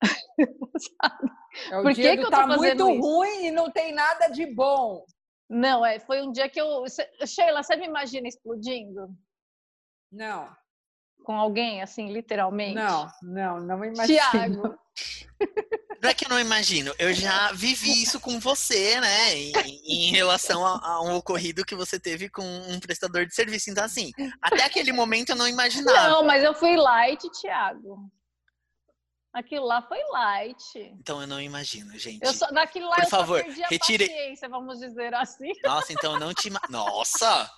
é 1.72 1.78
o 1.78 1.82
Por 1.82 1.92
dia 1.94 2.12
que, 2.12 2.18
que 2.18 2.26
eu 2.26 2.30
tá 2.30 2.46
muito 2.46 2.90
isso? 2.92 3.00
ruim 3.00 3.46
e 3.46 3.50
não 3.50 3.72
tem 3.72 3.92
nada 3.92 4.28
de 4.28 4.46
bom. 4.46 5.04
Não, 5.50 5.84
é, 5.84 5.98
foi 5.98 6.22
um 6.22 6.30
dia 6.30 6.48
que 6.48 6.60
eu. 6.60 6.84
Sheila, 7.26 7.60
você 7.60 7.74
me 7.74 7.86
imagina 7.86 8.28
explodindo? 8.28 9.08
Não. 10.12 10.54
Com 11.24 11.34
alguém, 11.34 11.82
assim, 11.82 12.12
literalmente? 12.12 12.74
Não, 12.74 13.10
não, 13.22 13.60
não 13.60 13.84
imagino. 13.84 14.18
Tiago. 14.30 14.78
Não 16.00 16.10
é 16.10 16.14
que 16.14 16.26
eu 16.26 16.28
não 16.28 16.38
imagino, 16.38 16.94
eu 16.98 17.14
já 17.14 17.50
vivi 17.52 18.02
isso 18.02 18.20
com 18.20 18.38
você, 18.38 19.00
né? 19.00 19.34
Em, 19.34 19.52
em 19.86 20.10
relação 20.10 20.64
a, 20.64 20.78
a, 20.82 21.02
um 21.02 21.14
ocorrido 21.14 21.64
que 21.64 21.74
você 21.74 21.98
teve 21.98 22.28
com 22.28 22.42
um 22.42 22.78
prestador 22.78 23.24
de 23.24 23.34
serviço. 23.34 23.70
Então, 23.70 23.82
assim, 23.82 24.12
até 24.42 24.64
aquele 24.64 24.92
momento 24.92 25.30
eu 25.30 25.36
não 25.36 25.48
imaginava. 25.48 26.08
Não, 26.10 26.22
mas 26.22 26.44
eu 26.44 26.52
fui 26.52 26.76
light, 26.76 27.26
Thiago. 27.40 28.10
Aquilo 29.34 29.66
lá 29.66 29.82
foi 29.82 29.98
light. 30.12 30.78
Então 31.00 31.20
eu 31.20 31.26
não 31.26 31.40
imagino, 31.40 31.98
gente. 31.98 32.24
Eu 32.24 32.32
só, 32.32 32.46
daquilo 32.52 32.88
lá 32.88 32.94
Por 32.94 33.04
eu 33.04 33.10
favor, 33.10 33.38
só 33.40 33.44
perdi 33.44 33.64
a 33.64 33.66
retire... 33.66 34.06
paciência, 34.06 34.48
vamos 34.48 34.78
dizer 34.78 35.12
assim. 35.12 35.50
Nossa, 35.64 35.92
então 35.92 36.12
eu 36.14 36.20
não 36.20 36.32
te... 36.32 36.52
Nossa! 36.70 37.50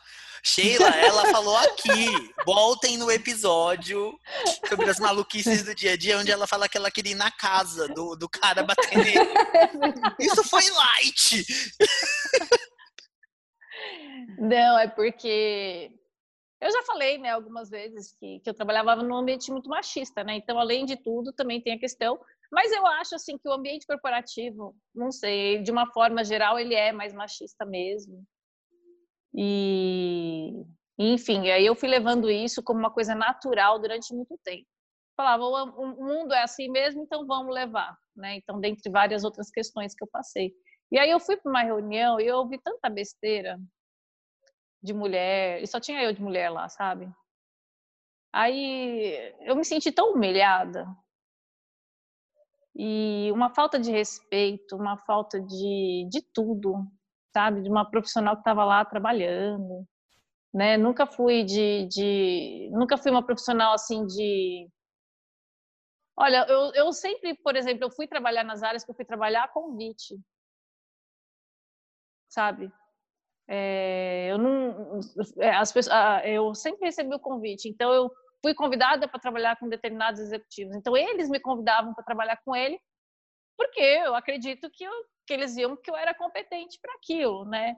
Sheila, 0.42 0.88
ela 0.88 1.26
falou 1.26 1.56
aqui. 1.59 2.33
Voltem 2.47 2.97
no 2.97 3.11
episódio 3.11 4.18
sobre 4.66 4.88
as 4.88 4.99
maluquices 4.99 5.64
do 5.64 5.75
dia 5.75 5.92
a 5.92 5.97
dia, 5.99 6.18
onde 6.18 6.30
ela 6.30 6.47
fala 6.47 6.68
que 6.68 6.78
ela 6.78 6.90
queria 6.90 7.12
ir 7.12 7.16
na 7.16 7.30
casa 7.30 7.88
do, 7.88 8.16
do 8.16 8.28
cara 8.28 8.62
batendo 8.62 9.02
nele. 9.02 9.21
Isso 10.18 10.42
foi 10.45 10.62
light! 10.71 11.45
Não, 14.38 14.78
é 14.78 14.88
porque 14.88 15.90
eu 16.66 16.73
já 16.73 16.82
falei, 16.82 17.18
né, 17.18 17.30
algumas 17.30 17.70
vezes 17.70 18.14
que, 18.18 18.40
que 18.40 18.50
eu 18.50 18.54
trabalhava 18.54 18.96
num 18.96 19.14
ambiente 19.14 19.50
muito 19.50 19.68
machista, 19.68 20.23
né? 20.25 20.37
Então, 20.37 20.58
além 20.58 20.85
de 20.85 20.96
tudo, 20.96 21.32
também 21.32 21.61
tem 21.61 21.75
a 21.75 21.78
questão. 21.78 22.18
Mas 22.50 22.73
eu 22.73 22.87
acho 22.87 23.14
assim 23.14 23.38
que 23.38 23.49
o 23.49 23.52
ambiente 23.52 23.87
corporativo, 23.87 24.75
não 24.94 25.11
sei, 25.11 25.62
de 25.62 25.70
uma 25.70 25.90
forma 25.92 26.25
geral, 26.25 26.58
ele 26.58 26.75
é 26.75 26.92
mais 26.92 27.12
machista 27.12 27.64
mesmo. 27.64 28.25
E, 29.35 30.64
enfim, 30.99 31.50
aí 31.50 31.64
eu 31.64 31.75
fui 31.75 31.88
levando 31.88 32.30
isso 32.30 32.62
como 32.62 32.80
uma 32.80 32.90
coisa 32.90 33.14
natural 33.14 33.78
durante 33.78 34.14
muito 34.14 34.38
tempo. 34.42 34.66
Falava, 35.16 35.44
o 35.44 36.04
mundo 36.04 36.35
é 36.35 36.42
assim 36.42 36.68
mesmo, 36.70 37.02
então 37.02 37.26
vamos 37.26 37.54
levar, 37.54 37.96
né? 38.14 38.37
Então, 38.37 38.61
dentre 38.61 38.90
várias 38.90 39.25
outras 39.25 39.50
questões 39.50 39.94
que 39.94 40.04
eu 40.04 40.08
passei. 40.08 40.52
E 40.90 40.99
aí 40.99 41.11
eu 41.11 41.18
fui 41.18 41.37
para 41.37 41.50
uma 41.50 41.62
reunião 41.62 42.20
e 42.20 42.26
eu 42.26 42.37
ouvi 42.37 42.61
tanta 42.62 42.88
besteira 42.88 43.58
de 44.83 44.92
mulher, 44.95 45.62
e 45.62 45.66
só 45.66 45.80
tinha 45.80 46.02
eu 46.02 46.12
de 46.12 46.23
mulher 46.23 46.50
lá, 46.50 46.68
sabe? 46.68 47.11
Aí 48.33 49.35
eu 49.40 49.56
me 49.56 49.64
senti 49.64 49.90
tão 49.90 50.12
humilhada. 50.12 50.87
E 52.75 53.30
uma 53.33 53.49
falta 53.54 53.78
de 53.78 53.90
respeito, 53.90 54.76
uma 54.76 54.99
falta 54.99 55.40
de, 55.40 56.06
de 56.11 56.23
tudo, 56.35 56.87
sabe? 57.33 57.62
De 57.62 57.71
uma 57.71 57.90
profissional 57.90 58.35
que 58.35 58.40
estava 58.42 58.64
lá 58.64 58.85
trabalhando, 58.85 59.87
né? 60.54 60.76
Nunca 60.76 61.06
fui 61.06 61.45
de, 61.45 61.87
de, 61.88 62.71
nunca 62.73 62.99
fui 62.99 63.11
uma 63.11 63.25
profissional 63.25 63.73
assim 63.75 64.06
de 64.06 64.68
Olha, 66.18 66.47
eu, 66.49 66.73
eu 66.75 66.92
sempre, 66.92 67.35
por 67.37 67.56
exemplo, 67.56 67.85
eu 67.85 67.90
fui 67.90 68.06
trabalhar 68.06 68.42
nas 68.42 68.62
áreas 68.62 68.85
que 68.85 68.90
eu 68.90 68.95
fui 68.95 69.04
trabalhar 69.04 69.45
a 69.45 69.49
convite, 69.49 70.16
sabe? 72.28 72.73
É, 73.49 74.29
eu 74.31 74.38
não, 74.38 75.00
é, 75.38 75.50
as 75.50 75.73
pessoas, 75.73 75.97
eu 76.25 76.55
sempre 76.55 76.87
recebi 76.87 77.15
o 77.15 77.21
convite, 77.21 77.69
então 77.69 77.93
eu 77.93 78.11
fui 78.43 78.55
convidada 78.55 79.07
para 79.09 79.21
trabalhar 79.21 79.57
com 79.59 79.69
determinados 79.69 80.21
executivos. 80.21 80.75
Então 80.76 80.97
eles 80.97 81.29
me 81.29 81.41
convidavam 81.41 81.95
para 81.95 82.05
trabalhar 82.05 82.38
com 82.45 82.55
ele, 82.55 82.79
porque 83.57 83.81
eu 83.81 84.15
acredito 84.15 84.69
que, 84.73 84.85
eu, 84.85 84.93
que 85.26 85.33
eles 85.33 85.55
viam 85.55 85.76
que 85.76 85.91
eu 85.91 85.97
era 85.97 86.15
competente 86.15 86.79
para 86.81 86.93
aquilo, 86.95 87.45
né? 87.45 87.76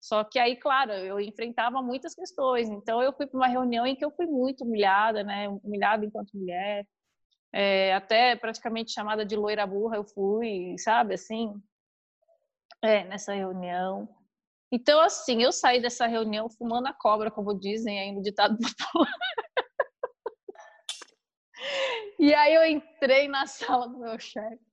Só 0.00 0.24
que 0.24 0.38
aí, 0.38 0.56
claro, 0.56 0.92
eu 0.92 1.20
enfrentava 1.20 1.80
muitas 1.80 2.14
questões. 2.14 2.68
Então 2.68 3.00
eu 3.00 3.12
fui 3.12 3.26
para 3.26 3.38
uma 3.38 3.46
reunião 3.46 3.86
em 3.86 3.94
que 3.94 4.04
eu 4.04 4.10
fui 4.10 4.26
muito 4.26 4.64
humilhada, 4.64 5.22
né? 5.22 5.48
Humilhada 5.48 6.04
enquanto 6.04 6.36
mulher, 6.36 6.84
é, 7.52 7.94
até 7.94 8.34
praticamente 8.34 8.92
chamada 8.92 9.24
de 9.24 9.36
loira 9.36 9.66
burra 9.66 9.96
eu 9.96 10.04
fui, 10.04 10.74
sabe? 10.78 11.14
Assim, 11.14 11.54
é, 12.82 13.04
nessa 13.04 13.32
reunião. 13.34 14.08
Então, 14.72 15.02
assim, 15.02 15.42
eu 15.42 15.52
saí 15.52 15.82
dessa 15.82 16.06
reunião 16.06 16.48
fumando 16.48 16.86
a 16.86 16.94
cobra, 16.94 17.30
como 17.30 17.52
dizem 17.52 18.00
aí 18.00 18.10
no 18.10 18.22
ditado 18.22 18.56
popular. 18.56 19.12
e 22.18 22.32
aí 22.32 22.54
eu 22.54 22.64
entrei 22.64 23.28
na 23.28 23.46
sala 23.46 23.86
do 23.86 23.98
meu 23.98 24.18
chefe, 24.18 24.64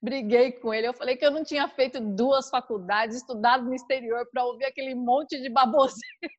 briguei 0.00 0.52
com 0.52 0.72
ele. 0.72 0.88
Eu 0.88 0.94
falei 0.94 1.14
que 1.14 1.26
eu 1.26 1.30
não 1.30 1.44
tinha 1.44 1.68
feito 1.68 2.00
duas 2.00 2.48
faculdades, 2.48 3.18
estudado 3.18 3.66
no 3.66 3.74
exterior 3.74 4.26
para 4.32 4.46
ouvir 4.46 4.64
aquele 4.64 4.94
monte 4.94 5.38
de 5.42 5.50
baboseira. 5.50 6.34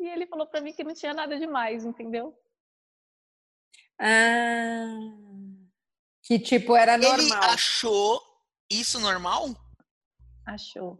e 0.00 0.08
ele 0.08 0.26
falou 0.26 0.48
para 0.48 0.60
mim 0.60 0.72
que 0.72 0.82
não 0.82 0.92
tinha 0.92 1.14
nada 1.14 1.38
demais, 1.38 1.84
entendeu? 1.84 2.36
Ah, 3.96 4.88
que 6.24 6.36
tipo 6.40 6.74
era 6.74 6.98
normal. 6.98 7.20
Ele 7.20 7.32
achou 7.32 8.20
isso 8.68 8.98
normal? 8.98 9.65
Achou. 10.46 10.98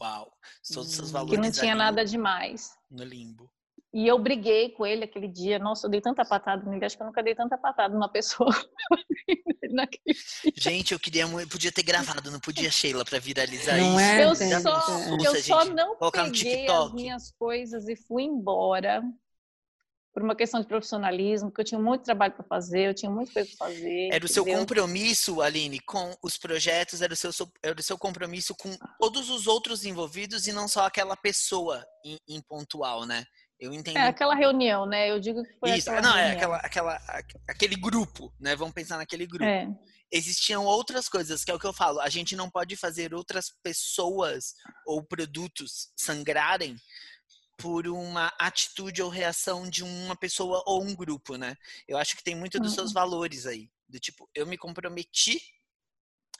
Uau. 0.00 0.32
Todos 0.72 0.88
os 0.90 0.94
seus 0.94 1.10
valores. 1.10 1.34
Que 1.34 1.40
não 1.40 1.52
tinha 1.52 1.74
nada 1.74 2.04
demais. 2.04 2.76
No 2.90 3.04
limbo. 3.04 3.50
E 3.94 4.06
eu 4.06 4.18
briguei 4.18 4.70
com 4.70 4.84
ele 4.84 5.04
aquele 5.04 5.28
dia. 5.28 5.58
Nossa, 5.58 5.86
eu 5.86 5.90
dei 5.90 6.00
tanta 6.00 6.24
patada 6.24 6.68
nele. 6.68 6.84
Acho 6.84 6.96
que 6.96 7.02
eu 7.02 7.06
nunca 7.06 7.22
dei 7.22 7.34
tanta 7.34 7.56
patada 7.56 7.94
numa 7.94 8.10
pessoa. 8.10 8.50
Gente, 10.54 10.92
eu 10.92 11.00
queria 11.00 11.26
podia 11.50 11.72
ter 11.72 11.82
gravado, 11.82 12.30
não 12.30 12.38
podia 12.40 12.70
Sheila 12.70 13.04
para 13.04 13.18
viralizar 13.18 13.76
não 13.76 13.92
isso. 13.92 14.42
É, 14.42 14.54
eu 14.54 14.60
só, 14.60 14.70
eu 15.10 15.42
só 15.42 15.64
não 15.64 15.96
peguei 16.10 16.68
as 16.68 16.92
minhas 16.92 17.32
coisas 17.32 17.88
e 17.88 17.96
fui 17.96 18.22
embora 18.24 19.02
por 20.16 20.22
uma 20.22 20.34
questão 20.34 20.62
de 20.62 20.66
profissionalismo, 20.66 21.50
porque 21.50 21.60
eu 21.60 21.64
tinha 21.66 21.78
muito 21.78 22.04
trabalho 22.04 22.32
para 22.32 22.42
fazer, 22.42 22.88
eu 22.88 22.94
tinha 22.94 23.10
muita 23.10 23.34
coisa 23.34 23.50
para 23.50 23.68
fazer. 23.68 24.08
Era 24.10 24.24
o 24.24 24.28
seu 24.28 24.46
compromisso, 24.46 25.42
Aline, 25.42 25.78
com 25.78 26.16
os 26.22 26.38
projetos, 26.38 27.02
era 27.02 27.12
o 27.12 27.16
seu, 27.16 27.30
era 27.62 27.78
o 27.78 27.82
seu 27.82 27.98
compromisso 27.98 28.54
com 28.54 28.74
todos 28.98 29.28
os 29.28 29.46
outros 29.46 29.84
envolvidos 29.84 30.46
e 30.46 30.54
não 30.54 30.68
só 30.68 30.86
aquela 30.86 31.14
pessoa 31.18 31.84
em, 32.02 32.18
em 32.26 32.40
pontual, 32.40 33.04
né? 33.04 33.26
Eu 33.60 33.74
entendo. 33.74 33.98
É 33.98 34.08
aquela 34.08 34.34
reunião, 34.34 34.86
né? 34.86 35.10
Eu 35.10 35.20
digo 35.20 35.42
que 35.42 35.52
foi 35.60 35.76
Isso, 35.76 35.90
não, 36.00 36.16
é 36.16 36.32
aquela, 36.32 36.56
aquela, 36.60 36.98
aquele 37.46 37.76
grupo, 37.76 38.32
né? 38.40 38.56
Vamos 38.56 38.72
pensar 38.72 38.96
naquele 38.96 39.26
grupo. 39.26 39.44
É. 39.44 39.68
Existiam 40.10 40.64
outras 40.64 41.10
coisas, 41.10 41.44
que 41.44 41.50
é 41.50 41.54
o 41.54 41.58
que 41.58 41.66
eu 41.66 41.74
falo. 41.74 42.00
A 42.00 42.08
gente 42.08 42.34
não 42.34 42.48
pode 42.48 42.74
fazer 42.74 43.12
outras 43.12 43.52
pessoas 43.62 44.54
ou 44.86 45.04
produtos 45.04 45.90
sangrarem 45.94 46.74
por 47.56 47.86
uma 47.88 48.32
atitude 48.38 49.02
ou 49.02 49.08
reação 49.08 49.68
de 49.68 49.82
uma 49.82 50.14
pessoa 50.14 50.62
ou 50.66 50.82
um 50.82 50.94
grupo, 50.94 51.36
né? 51.36 51.56
Eu 51.88 51.96
acho 51.96 52.16
que 52.16 52.22
tem 52.22 52.34
muito 52.34 52.60
dos 52.60 52.74
seus 52.74 52.88
uhum. 52.88 52.94
valores 52.94 53.46
aí. 53.46 53.70
Do 53.88 53.98
tipo, 53.98 54.28
eu 54.34 54.46
me 54.46 54.58
comprometi, 54.58 55.40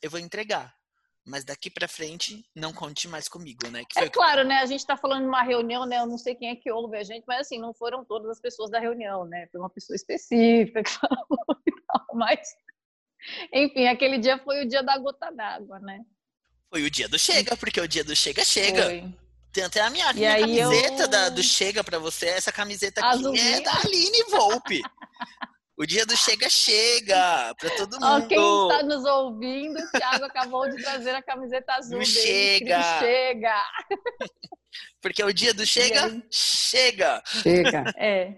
eu 0.03 0.11
vou 0.11 0.21
entregar. 0.21 0.75
Mas 1.25 1.45
daqui 1.45 1.69
para 1.69 1.89
frente, 1.89 2.45
não 2.55 2.73
conte 2.73 3.09
mais 3.09 3.27
comigo, 3.27 3.69
né? 3.69 3.83
é 3.97 4.09
claro, 4.09 4.45
né? 4.45 4.59
A 4.59 4.67
gente 4.67 4.79
está 4.81 4.97
falando 4.97 5.23
de 5.23 5.29
uma 5.29 5.43
reunião, 5.43 5.85
né? 5.85 5.99
Eu 5.99 6.07
não 6.07 6.17
sei 6.17 6.37
quem 6.37 6.51
é 6.51 6.57
que 6.57 6.71
ouve 6.71 6.97
a 6.97 7.03
gente, 7.03 7.25
mas 7.27 7.41
assim, 7.41 7.59
não 7.59 7.75
foram 7.75 8.05
todas 8.05 8.31
as 8.31 8.41
pessoas 8.41 8.71
da 8.71 8.79
reunião, 8.79 9.25
né? 9.25 9.49
Foi 9.51 9.59
uma 9.59 9.71
pessoa 9.71 9.97
específica 9.97 10.85
que 10.85 10.91
falou 11.01 11.63
e 11.67 11.73
tal. 11.73 12.07
Mas, 12.15 12.55
enfim, 13.53 13.89
aquele 13.89 14.19
dia 14.19 14.39
foi 14.39 14.65
o 14.65 14.69
dia 14.69 14.85
da 14.85 14.97
gota 14.99 15.33
d'água, 15.33 15.81
né? 15.81 16.05
Foi 16.71 16.85
o 16.85 16.91
dia 16.91 17.09
do 17.09 17.19
chega, 17.19 17.57
porque 17.57 17.81
o 17.81 17.89
dia 17.89 18.05
do 18.05 18.15
chega, 18.15 18.45
chega. 18.45 18.85
Foi. 18.85 19.26
Tem 19.57 19.65
até 19.65 19.81
a 19.81 19.89
minha, 19.89 20.13
minha 20.13 20.39
camiseta 20.39 21.05
eu... 21.05 21.09
da, 21.09 21.29
do 21.31 21.43
Chega 21.43 21.83
para 21.83 21.99
você. 21.99 22.27
Essa 22.27 22.53
camiseta 22.53 23.01
aqui 23.01 23.21
Azulzinha. 23.21 23.57
é 23.57 23.61
da 23.63 23.73
Aline 23.73 24.23
Volpe. 24.29 24.83
o 25.79 25.87
dia 25.87 26.05
do 26.05 26.15
Chega 26.15 26.51
Chega 26.51 27.55
para 27.59 27.71
todo 27.71 27.95
mundo. 27.95 28.05
Ó, 28.05 28.21
quem 28.27 28.37
está 28.39 28.83
nos 28.83 29.03
ouvindo, 29.07 29.79
o 29.79 29.91
Thiago 29.93 30.27
acabou 30.27 30.69
de 30.69 30.77
trazer 30.83 31.15
a 31.15 31.23
camiseta 31.23 31.73
azul 31.73 32.01
do 32.01 32.05
dele. 32.05 32.05
Chega. 32.05 32.83
Chega. 32.99 33.65
Porque 35.01 35.25
o 35.25 35.33
dia 35.33 35.55
do 35.55 35.65
Chega, 35.65 36.23
chega. 36.31 37.23
Chega. 37.25 37.85
É. 37.97 38.35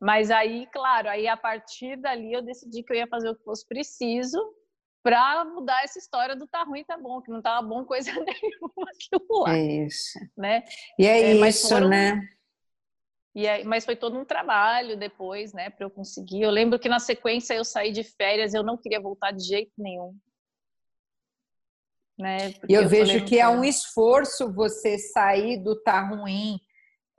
Mas 0.00 0.30
aí, 0.30 0.66
claro, 0.72 1.10
aí 1.10 1.28
a 1.28 1.36
partir 1.36 2.00
dali 2.00 2.32
eu 2.32 2.40
decidi 2.40 2.82
que 2.82 2.90
eu 2.90 2.96
ia 2.96 3.06
fazer 3.06 3.28
o 3.28 3.36
que 3.36 3.44
fosse 3.44 3.68
preciso 3.68 4.38
para 5.04 5.44
mudar 5.44 5.84
essa 5.84 5.98
história 5.98 6.34
do 6.34 6.48
tá 6.48 6.62
ruim, 6.62 6.82
tá 6.82 6.96
bom, 6.96 7.20
que 7.20 7.30
não 7.30 7.42
tava 7.42 7.64
bom 7.64 7.84
coisa 7.84 8.10
nenhuma 8.24 8.88
aquilo 8.88 9.42
lá. 9.42 9.54
É 9.54 9.84
isso. 9.84 10.18
Né? 10.34 10.64
E 10.98 11.06
é, 11.06 11.20
é 11.20 11.34
isso, 11.34 11.68
foram, 11.68 11.90
né? 11.90 12.26
E 13.34 13.46
aí, 13.46 13.64
mas 13.64 13.84
foi 13.84 13.96
todo 13.96 14.18
um 14.18 14.24
trabalho 14.24 14.96
depois, 14.96 15.52
né, 15.52 15.68
para 15.68 15.84
eu 15.84 15.90
conseguir. 15.90 16.40
Eu 16.40 16.50
lembro 16.50 16.78
que 16.78 16.88
na 16.88 17.00
sequência 17.00 17.52
eu 17.52 17.64
saí 17.64 17.92
de 17.92 18.02
férias, 18.02 18.54
eu 18.54 18.62
não 18.62 18.78
queria 18.78 19.00
voltar 19.00 19.32
de 19.32 19.44
jeito 19.44 19.72
nenhum. 19.76 20.16
Né? 22.16 22.54
E 22.68 22.72
eu, 22.72 22.82
eu 22.82 22.88
vejo 22.88 23.24
que 23.26 23.38
é 23.38 23.48
um 23.48 23.64
esforço 23.64 24.52
você 24.52 24.96
sair 24.96 25.58
do 25.62 25.78
tá 25.82 26.00
ruim. 26.00 26.58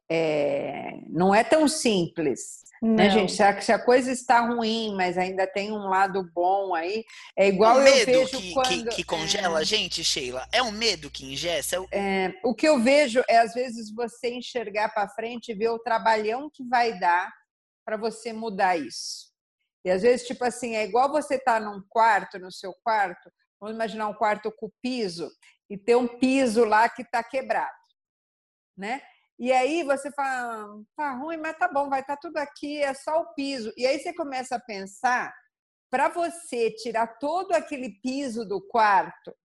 É, 0.10 1.00
não 1.10 1.34
é 1.34 1.44
tão 1.44 1.68
simples. 1.68 2.64
Né, 2.82 3.10
gente? 3.10 3.32
Se 3.32 3.42
a, 3.42 3.60
se 3.62 3.72
a, 3.72 3.80
coisa 3.80 4.12
está 4.12 4.42
ruim, 4.42 4.94
mas 4.96 5.18
ainda 5.18 5.48
tem 5.48 5.72
um 5.72 5.88
lado 5.88 6.30
bom 6.34 6.76
aí, 6.76 7.04
é 7.36 7.48
igual 7.48 7.78
o 7.78 7.82
eu 7.82 8.06
vejo 8.06 8.38
que, 8.38 8.54
quando... 8.54 8.68
que, 8.68 8.96
que 8.98 9.04
congela 9.04 9.60
é, 9.60 9.62
a 9.62 9.64
gente, 9.64 10.04
Sheila. 10.04 10.48
É 10.52 10.62
um 10.62 10.72
medo 10.72 11.10
que 11.10 11.26
ingessa? 11.26 11.78
É, 11.92 12.34
o 12.44 12.54
que 12.54 12.68
eu 12.68 12.80
vejo 12.80 13.24
é, 13.28 13.38
às 13.38 13.54
vezes, 13.54 13.92
você 13.92 14.30
enxergar 14.30 14.90
para 14.90 15.10
frente 15.10 15.52
e 15.52 15.56
ver 15.56 15.70
o 15.70 15.80
trabalhão 15.80 16.50
que 16.54 16.64
vai 16.68 17.00
dar 17.00 17.34
para 17.84 17.98
você 17.98 18.32
mudar 18.32 18.78
isso. 18.78 19.34
E 19.84 19.90
às 19.90 20.02
vezes, 20.02 20.28
tipo 20.28 20.44
assim, 20.44 20.76
é 20.76 20.84
igual 20.84 21.12
você 21.12 21.36
estar 21.36 21.60
tá 21.60 21.66
num 21.66 21.82
quarto, 21.90 22.38
no 22.38 22.52
seu 22.52 22.74
quarto, 22.84 23.32
vamos 23.60 23.76
imaginar 23.76 24.08
um 24.08 24.14
quarto 24.14 24.52
com 24.52 24.70
piso, 24.82 25.30
e 25.70 25.78
ter 25.78 25.96
um 25.96 26.08
piso 26.08 26.66
lá 26.66 26.90
que 26.90 27.02
está 27.02 27.24
quebrado, 27.24 27.72
né? 28.78 29.02
E 29.38 29.52
aí 29.52 29.84
você 29.84 30.10
fala, 30.12 30.82
tá 30.96 31.12
ruim, 31.14 31.38
mas 31.38 31.58
tá 31.58 31.68
bom, 31.68 31.90
vai 31.90 32.00
estar 32.02 32.16
tá 32.16 32.22
tudo 32.22 32.38
aqui, 32.38 32.82
é 32.82 32.94
só 32.94 33.22
o 33.22 33.34
piso. 33.34 33.72
E 33.76 33.86
aí 33.86 34.00
você 34.00 34.14
começa 34.14 34.56
a 34.56 34.60
pensar, 34.60 35.34
para 35.90 36.08
você 36.08 36.72
tirar 36.72 37.08
todo 37.20 37.52
aquele 37.52 38.00
piso 38.02 38.46
do 38.46 38.62
quarto, 38.62 39.36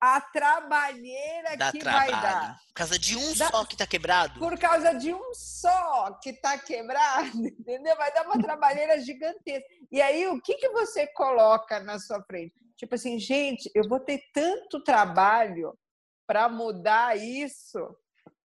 a 0.00 0.20
trabalheira 0.20 1.56
Dá 1.56 1.72
que 1.72 1.80
trabalho. 1.80 2.12
vai 2.12 2.22
dar. 2.22 2.58
Por 2.68 2.74
causa 2.74 2.98
de 2.98 3.16
um 3.16 3.34
Dá... 3.34 3.50
só 3.50 3.64
que 3.64 3.76
tá 3.76 3.86
quebrado? 3.86 4.38
Por 4.38 4.56
causa 4.56 4.94
de 4.94 5.12
um 5.12 5.34
só 5.34 6.16
que 6.22 6.32
tá 6.32 6.56
quebrado, 6.56 7.26
entendeu? 7.58 7.96
Vai 7.96 8.12
dar 8.12 8.24
uma 8.24 8.38
trabalheira 8.40 9.00
gigantesca. 9.00 9.66
E 9.90 10.00
aí, 10.00 10.28
o 10.28 10.40
que, 10.40 10.54
que 10.54 10.68
você 10.68 11.06
coloca 11.08 11.80
na 11.80 11.98
sua 11.98 12.22
frente? 12.22 12.54
Tipo 12.76 12.94
assim, 12.94 13.18
gente, 13.18 13.68
eu 13.74 13.88
vou 13.88 13.98
ter 13.98 14.22
tanto 14.32 14.82
trabalho 14.84 15.76
para 16.26 16.48
mudar 16.48 17.18
isso 17.18 17.78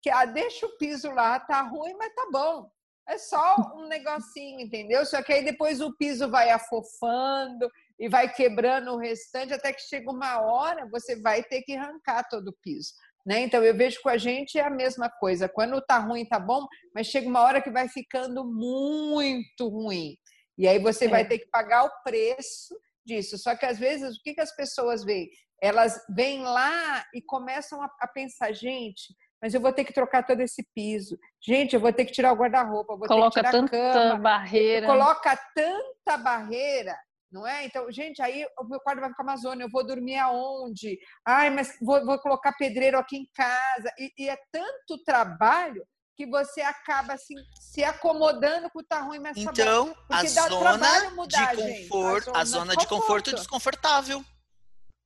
que 0.04 0.10
ah, 0.10 0.26
deixa 0.26 0.66
o 0.66 0.78
piso 0.78 1.10
lá, 1.12 1.40
tá 1.40 1.62
ruim, 1.62 1.96
mas 1.98 2.14
tá 2.14 2.28
bom. 2.30 2.70
É 3.08 3.18
só 3.18 3.56
um 3.76 3.88
negocinho, 3.88 4.60
entendeu? 4.60 5.06
Só 5.06 5.22
que 5.24 5.34
aí 5.34 5.44
depois 5.44 5.82
o 5.82 5.96
piso 5.96 6.30
vai 6.30 6.50
afofando 6.50 7.70
e 7.98 8.08
vai 8.10 8.32
quebrando 8.32 8.92
o 8.92 8.98
restante 8.98 9.54
até 9.54 9.74
que 9.74 9.82
chega 9.82 10.12
uma 10.12 10.42
hora 10.42 10.88
você 10.90 11.20
vai 11.20 11.42
ter 11.44 11.62
que 11.64 11.76
arrancar 11.76 12.28
todo 12.30 12.50
o 12.50 12.58
piso. 12.62 12.94
Né? 13.26 13.42
Então 13.42 13.64
eu 13.64 13.76
vejo 13.76 14.02
com 14.02 14.10
a 14.10 14.18
gente 14.18 14.58
é 14.58 14.62
a 14.62 14.70
mesma 14.70 15.10
coisa. 15.10 15.48
Quando 15.48 15.82
tá 15.82 15.98
ruim, 16.00 16.26
tá 16.26 16.40
bom, 16.40 16.68
mas 16.94 17.08
chega 17.08 17.28
uma 17.28 17.42
hora 17.42 17.62
que 17.62 17.72
vai 17.72 17.88
ficando 17.88 18.46
muito 18.46 19.70
ruim. 19.70 20.18
E 20.58 20.68
aí 20.68 20.80
você 20.80 21.06
é. 21.06 21.10
vai 21.10 21.28
ter 21.28 21.40
que 21.40 21.50
pagar 21.50 21.86
o 21.86 22.04
preço 22.04 22.78
disso. 23.06 23.38
Só 23.38 23.56
que 23.56 23.66
às 23.66 23.80
vezes 23.80 24.18
o 24.18 24.22
que, 24.22 24.34
que 24.34 24.42
as 24.42 24.54
pessoas 24.56 25.04
veem? 25.04 25.30
Elas 25.62 26.02
vêm 26.10 26.42
lá 26.42 27.06
e 27.14 27.22
começam 27.22 27.82
a, 27.82 27.90
a 28.00 28.08
pensar, 28.08 28.52
gente, 28.54 29.14
mas 29.44 29.54
eu 29.54 29.60
vou 29.60 29.74
ter 29.74 29.84
que 29.84 29.92
trocar 29.92 30.26
todo 30.26 30.40
esse 30.40 30.66
piso. 30.74 31.20
Gente, 31.46 31.74
eu 31.74 31.80
vou 31.82 31.92
ter 31.92 32.06
que 32.06 32.14
tirar 32.14 32.32
o 32.32 32.36
guarda-roupa, 32.38 32.96
vou 32.96 33.06
coloca 33.06 33.44
ter 33.44 33.44
que 33.44 33.52
tirar 33.52 33.62
tanta 33.62 33.94
cama, 33.94 34.18
barreira. 34.18 34.88
Coloca 34.88 35.38
tanta 35.54 36.18
barreira, 36.18 36.98
não 37.30 37.46
é? 37.46 37.66
Então, 37.66 37.92
gente, 37.92 38.22
aí 38.22 38.46
o 38.58 38.64
meu 38.64 38.80
quarto 38.80 39.02
vai 39.02 39.10
ficar 39.10 39.24
Amazônia, 39.24 39.66
eu 39.66 39.70
vou 39.70 39.86
dormir 39.86 40.16
aonde? 40.16 40.98
Ai, 41.28 41.50
mas 41.50 41.78
vou, 41.82 42.06
vou 42.06 42.18
colocar 42.20 42.54
pedreiro 42.54 42.98
aqui 42.98 43.18
em 43.18 43.28
casa. 43.36 43.92
E, 44.00 44.14
e, 44.18 44.30
é 44.30 44.38
tanto 44.50 45.04
trabalho 45.04 45.86
que 46.16 46.26
você 46.26 46.62
acaba 46.62 47.12
assim, 47.12 47.36
se 47.60 47.84
acomodando 47.84 48.70
com 48.70 48.80
o 48.80 48.84
tá 48.86 49.02
ruim, 49.02 49.20
mas 49.20 49.36
Então, 49.36 49.94
a 50.10 50.26
zona 50.26 51.10
mudar, 51.10 51.54
de 51.54 51.82
conforto, 51.82 52.30
a 52.30 52.32
zona, 52.32 52.40
a 52.40 52.46
zona 52.46 52.76
de 52.78 52.88
conforto 52.88 53.36
desconfortável. 53.36 54.24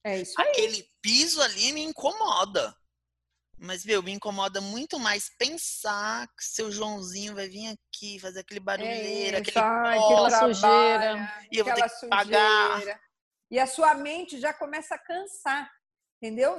É 0.05 0.19
isso 0.19 0.39
aí. 0.39 0.47
Aquele 0.47 0.85
piso 1.01 1.41
ali 1.41 1.73
me 1.73 1.81
incomoda. 1.81 2.71
Mas, 3.59 3.83
meu, 3.83 4.03
me 4.03 4.11
incomoda 4.11 4.61
muito 4.61 4.99
mais 4.99 5.29
pensar 5.37 6.27
que 6.27 6.43
seu 6.43 6.71
Joãozinho 6.71 7.33
vai 7.33 7.47
vir 7.47 7.67
aqui 7.67 8.19
fazer 8.19 8.41
aquele 8.41 8.59
barulheiro, 8.59 9.37
é 9.37 9.39
aquele 9.39 9.57
ai, 9.57 9.97
pó, 9.97 10.29
sujeira. 10.29 11.33
E 11.51 11.57
eu 11.57 11.65
vou 11.65 11.73
ter 11.73 11.81
que 11.81 11.89
sujeira. 11.89 12.15
pagar. 12.15 13.01
E 13.49 13.59
a 13.59 13.65
sua 13.65 13.95
mente 13.95 14.39
já 14.39 14.53
começa 14.53 14.93
a 14.93 14.99
cansar, 14.99 15.71
entendeu? 16.21 16.57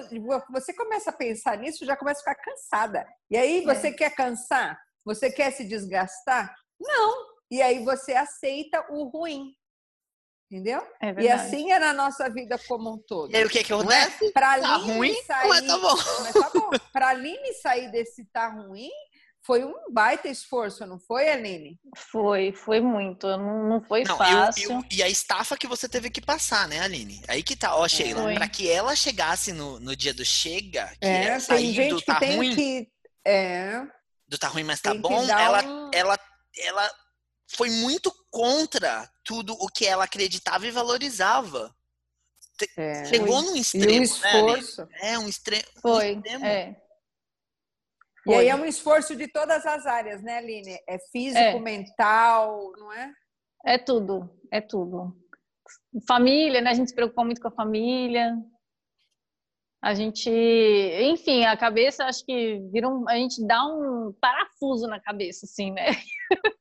Você 0.50 0.72
começa 0.72 1.10
a 1.10 1.12
pensar 1.12 1.56
nisso, 1.58 1.86
já 1.86 1.96
começa 1.96 2.20
a 2.20 2.34
ficar 2.34 2.42
cansada. 2.42 3.06
E 3.30 3.36
aí 3.36 3.64
você 3.64 3.88
é. 3.88 3.92
quer 3.92 4.14
cansar? 4.14 4.80
Você 5.04 5.30
quer 5.30 5.52
se 5.52 5.64
desgastar? 5.64 6.52
Não. 6.80 7.26
E 7.50 7.62
aí 7.62 7.84
você 7.84 8.14
aceita 8.14 8.84
o 8.90 9.04
ruim. 9.04 9.54
Entendeu? 10.50 10.82
É 11.00 11.12
e 11.20 11.28
assim 11.28 11.72
é 11.72 11.78
na 11.78 11.92
nossa 11.92 12.28
vida 12.30 12.58
como 12.66 12.94
um 12.94 12.98
todo. 12.98 13.30
E 13.30 13.36
aí 13.36 13.44
o 13.44 13.50
que 13.50 13.62
que 13.62 13.72
acontece? 13.72 14.26
É? 14.26 14.30
Para 14.30 14.58
tá 14.58 14.76
ruim, 14.76 15.14
sair, 15.22 15.48
mas 15.48 15.66
tá 15.66 15.78
bom. 15.78 15.96
Mas 16.22 16.32
tá 16.32 16.50
bom. 16.54 16.70
Para 16.90 17.08
Aline 17.08 17.52
sair 17.54 17.90
desse 17.90 18.24
tá 18.32 18.48
ruim, 18.48 18.88
foi 19.48 19.64
um 19.64 19.74
baita 19.90 20.28
esforço, 20.28 20.86
não 20.86 20.98
foi, 20.98 21.28
Aline? 21.28 21.78
Foi, 21.96 22.52
foi 22.52 22.80
muito. 22.80 23.26
Não, 23.26 23.68
não 23.68 23.82
foi 23.82 24.04
não, 24.04 24.16
fácil. 24.16 24.70
Eu, 24.70 24.76
eu, 24.78 24.84
e 24.90 25.02
a 25.02 25.08
estafa 25.08 25.56
que 25.56 25.66
você 25.66 25.88
teve 25.88 26.10
que 26.10 26.20
passar, 26.20 26.68
né, 26.68 26.80
Aline? 26.80 27.22
Aí 27.28 27.42
que 27.42 27.56
tá, 27.56 27.74
ó, 27.76 27.88
Sheila, 27.88 28.34
para 28.34 28.48
que 28.48 28.70
ela 28.70 28.94
chegasse 28.94 29.52
no, 29.52 29.78
no 29.80 29.96
dia 29.96 30.12
do 30.12 30.24
chega, 30.24 30.88
que 31.00 31.06
é, 31.06 31.28
é 31.28 31.40
sair 31.40 31.72
gente 31.72 31.94
do 31.94 32.02
tá 32.02 32.18
ruim, 32.18 32.54
que, 32.54 32.88
é, 33.24 33.82
do 34.26 34.36
tá 34.38 34.48
ruim, 34.48 34.64
mas 34.64 34.80
tá 34.80 34.92
bom, 34.94 35.24
ela, 35.24 35.64
um... 35.64 35.90
ela, 35.94 36.18
ela 36.58 36.90
foi 37.48 37.70
muito 37.70 38.12
contra 38.30 39.10
tudo 39.24 39.54
o 39.54 39.68
que 39.68 39.86
ela 39.86 40.04
acreditava 40.04 40.66
e 40.66 40.70
valorizava. 40.70 41.74
É, 42.76 43.04
Chegou 43.04 43.40
num 43.42 43.56
extremo, 43.56 43.90
e 43.90 44.00
um 44.00 44.02
esforço. 44.02 44.82
Né, 44.86 44.98
é, 45.02 45.18
um, 45.18 45.28
extre 45.28 45.64
foi, 45.80 46.14
um 46.14 46.18
extremo. 46.18 46.44
É. 46.44 46.82
E 48.26 48.34
aí 48.34 48.48
é 48.48 48.54
um 48.54 48.64
esforço 48.64 49.16
de 49.16 49.28
todas 49.28 49.64
as 49.64 49.86
áreas, 49.86 50.22
né, 50.22 50.38
Aline? 50.38 50.78
É 50.86 50.98
físico, 51.10 51.38
é. 51.38 51.58
mental, 51.58 52.72
não 52.76 52.92
é? 52.92 53.12
É 53.64 53.78
tudo, 53.78 54.28
é 54.50 54.60
tudo. 54.60 55.16
Família, 56.06 56.60
né? 56.60 56.70
A 56.70 56.74
gente 56.74 56.88
se 56.88 56.94
preocupa 56.94 57.24
muito 57.24 57.40
com 57.40 57.48
a 57.48 57.52
família. 57.52 58.36
A 59.80 59.94
gente, 59.94 60.28
enfim, 60.28 61.44
a 61.44 61.56
cabeça, 61.56 62.04
acho 62.04 62.24
que 62.26 62.58
vira 62.72 62.88
um, 62.88 63.08
a 63.08 63.14
gente 63.14 63.46
dá 63.46 63.64
um 63.64 64.12
parafuso 64.20 64.86
na 64.88 65.00
cabeça, 65.00 65.46
assim, 65.46 65.70
né? 65.70 65.86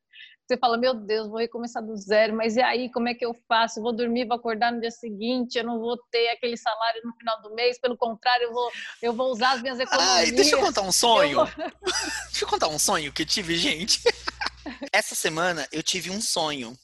você 0.47 0.57
fala, 0.57 0.77
meu 0.77 0.93
Deus, 0.93 1.27
vou 1.27 1.39
recomeçar 1.39 1.85
do 1.85 1.95
zero, 1.97 2.33
mas 2.33 2.55
e 2.55 2.61
aí, 2.61 2.89
como 2.89 3.09
é 3.09 3.13
que 3.13 3.25
eu 3.25 3.35
faço? 3.49 3.79
Eu 3.79 3.83
vou 3.83 3.93
dormir, 3.93 4.25
vou 4.25 4.37
acordar 4.37 4.71
no 4.71 4.79
dia 4.79 4.91
seguinte, 4.91 5.57
eu 5.57 5.63
não 5.65 5.77
vou 5.77 5.97
ter 6.09 6.29
aquele 6.29 6.55
salário 6.55 7.01
no 7.03 7.13
final 7.15 7.41
do 7.41 7.53
mês, 7.53 7.77
pelo 7.77 7.97
contrário, 7.97 8.45
eu 8.45 8.53
vou, 8.53 8.71
eu 9.01 9.13
vou 9.13 9.29
usar 9.29 9.51
as 9.51 9.61
minhas 9.61 9.77
economias. 9.77 10.09
Ai, 10.09 10.31
deixa 10.31 10.55
eu 10.55 10.61
contar 10.61 10.81
um 10.83 10.91
sonho. 10.91 11.41
Eu 11.41 11.45
vou... 11.45 11.71
deixa 12.31 12.45
eu 12.45 12.47
contar 12.47 12.69
um 12.69 12.79
sonho 12.79 13.11
que 13.11 13.23
eu 13.23 13.25
tive, 13.25 13.57
gente. 13.57 14.01
Essa 14.93 15.15
semana 15.15 15.67
eu 15.69 15.83
tive 15.83 16.09
um 16.09 16.21
sonho 16.21 16.77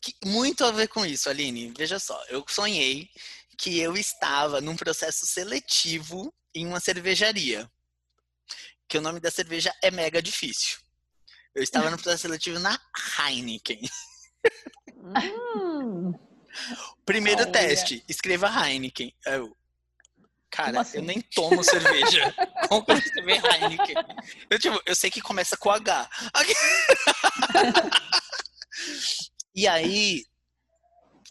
que, 0.00 0.14
muito 0.24 0.64
a 0.64 0.70
ver 0.70 0.86
com 0.86 1.04
isso, 1.04 1.28
Aline. 1.28 1.74
Veja 1.76 1.98
só, 1.98 2.22
eu 2.28 2.44
sonhei 2.48 3.08
que 3.58 3.80
eu 3.80 3.96
estava 3.96 4.60
num 4.60 4.76
processo 4.76 5.26
seletivo 5.26 6.32
em 6.54 6.64
uma 6.64 6.78
cervejaria. 6.78 7.68
Que 8.88 8.98
o 8.98 9.00
nome 9.00 9.18
da 9.18 9.32
cerveja 9.32 9.74
é 9.82 9.90
mega 9.90 10.22
difícil. 10.22 10.83
Eu 11.54 11.62
estava 11.62 11.88
no 11.88 11.96
processo 11.96 12.22
seletivo 12.22 12.58
na 12.58 12.78
Heineken. 13.18 13.80
Hum. 15.56 16.12
Primeiro 17.04 17.42
Olha. 17.42 17.52
teste, 17.52 18.04
escreva 18.08 18.48
Heineken. 18.48 19.14
Eu, 19.24 19.56
cara, 20.50 20.80
assim? 20.80 20.98
eu 20.98 21.04
nem 21.04 21.20
tomo 21.20 21.62
cerveja. 21.62 22.34
Como 22.68 22.84
que 22.84 22.92
eu 22.92 22.98
escrever 22.98 23.40
Heineken? 23.44 23.94
Eu, 24.50 24.58
tipo, 24.58 24.82
eu 24.84 24.96
sei 24.96 25.10
que 25.10 25.20
começa 25.20 25.56
com 25.56 25.70
H. 25.70 26.10
e 29.54 29.68
aí, 29.68 30.26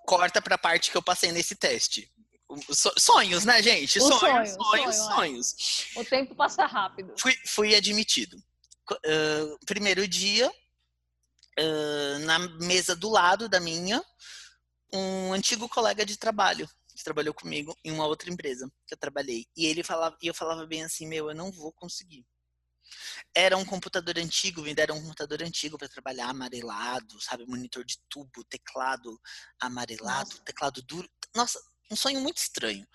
corta 0.06 0.42
pra 0.42 0.58
parte 0.58 0.90
que 0.90 0.98
eu 0.98 1.04
passei 1.04 1.34
nesse 1.34 1.56
teste. 1.56 2.10
Sonhos, 2.98 3.44
né, 3.44 3.62
gente? 3.62 4.00
sonhos, 4.00 4.20
sonhos, 4.20 4.50
sonhos, 4.52 4.96
sonhos. 4.96 5.56
É. 5.96 6.00
O 6.00 6.06
tempo 6.06 6.36
passa 6.36 6.66
rápido. 6.66 7.14
Fui, 7.18 7.36
fui 7.46 7.76
admitido 7.76 8.42
uh, 8.92 9.66
primeiro 9.66 10.08
dia, 10.08 10.50
uh, 11.60 12.20
na 12.26 12.40
mesa 12.40 12.96
do 12.96 13.10
lado 13.10 13.48
da 13.48 13.60
minha, 13.60 14.04
um 14.94 15.34
antigo 15.34 15.68
colega 15.70 16.06
de 16.06 16.18
trabalho 16.18 16.70
que 16.96 17.04
trabalhou 17.04 17.34
comigo 17.34 17.76
em 17.84 17.92
uma 17.92 18.06
outra 18.06 18.30
empresa 18.30 18.72
que 18.86 18.94
eu 18.94 18.98
trabalhei. 18.98 19.48
E 19.58 19.66
ele 19.66 19.84
falava, 19.84 20.16
e 20.22 20.28
eu 20.28 20.34
falava 20.34 20.66
bem 20.66 20.84
assim, 20.84 21.08
meu, 21.08 21.30
eu 21.30 21.36
não 21.36 21.52
vou 21.52 21.74
conseguir. 21.74 22.26
Era 23.34 23.58
um 23.58 23.66
computador 23.66 24.20
antigo, 24.20 24.62
me 24.62 24.76
deram 24.76 24.98
um 24.98 25.02
computador 25.02 25.42
antigo 25.42 25.78
para 25.78 25.90
trabalhar 25.90 26.30
amarelado, 26.30 27.20
sabe, 27.20 27.46
monitor 27.48 27.84
de 27.84 27.98
tubo, 28.08 28.44
teclado 28.44 29.20
amarelado, 29.60 30.30
Nossa. 30.30 30.44
teclado 30.44 30.82
duro. 30.84 31.10
Nossa, 31.36 31.60
um 31.92 31.96
sonho 31.96 32.20
muito 32.22 32.38
estranho. 32.38 32.88